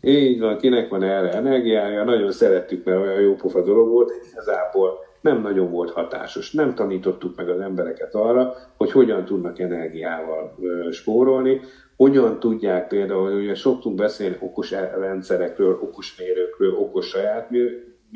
[0.00, 4.98] Így van, kinek van erre energiája, nagyon szerettük, mert olyan jó pofa dolog volt, igazából
[5.28, 6.52] nem nagyon volt hatásos.
[6.52, 10.54] Nem tanítottuk meg az embereket arra, hogy hogyan tudnak energiával
[10.90, 11.60] spórolni,
[11.96, 17.48] hogyan tudják például, ugye szoktunk beszélni okos rendszerekről, okos mérőkről, okos saját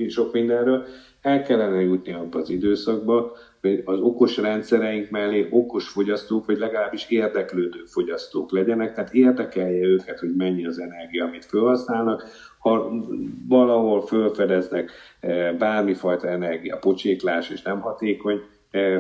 [0.09, 0.85] sok mindenről,
[1.21, 3.37] el kellene jutni abba az időszakba,
[3.85, 10.35] az okos rendszereink mellé okos fogyasztók, vagy legalábbis érdeklődő fogyasztók legyenek, tehát érdekelje őket, hogy
[10.37, 12.25] mennyi az energia, amit felhasználnak.
[12.59, 12.91] Ha
[13.49, 14.91] valahol felfedeznek
[15.21, 18.41] eh, bármifajta energia pocséklás és nem hatékony,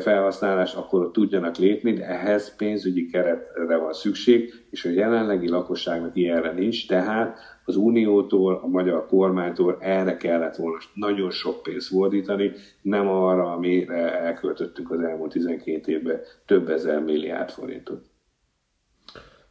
[0.00, 6.16] felhasználás, akkor ott tudjanak lépni, de ehhez pénzügyi keretre van szükség, és a jelenlegi lakosságnak
[6.16, 12.52] ilyenre nincs, tehát az Uniótól, a magyar kormánytól erre kellett volna nagyon sok pénzt fordítani,
[12.82, 18.10] nem arra, amire elköltöttük az elmúlt 12 évben több ezer milliárd forintot.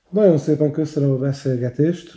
[0.09, 2.11] Nagyon szépen köszönöm a beszélgetést.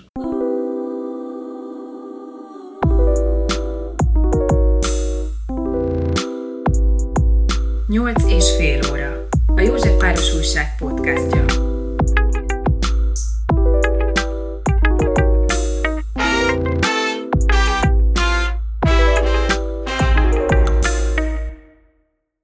[7.89, 9.27] Nyolc és fél óra.
[9.55, 11.44] A József Páros Újság podcastja.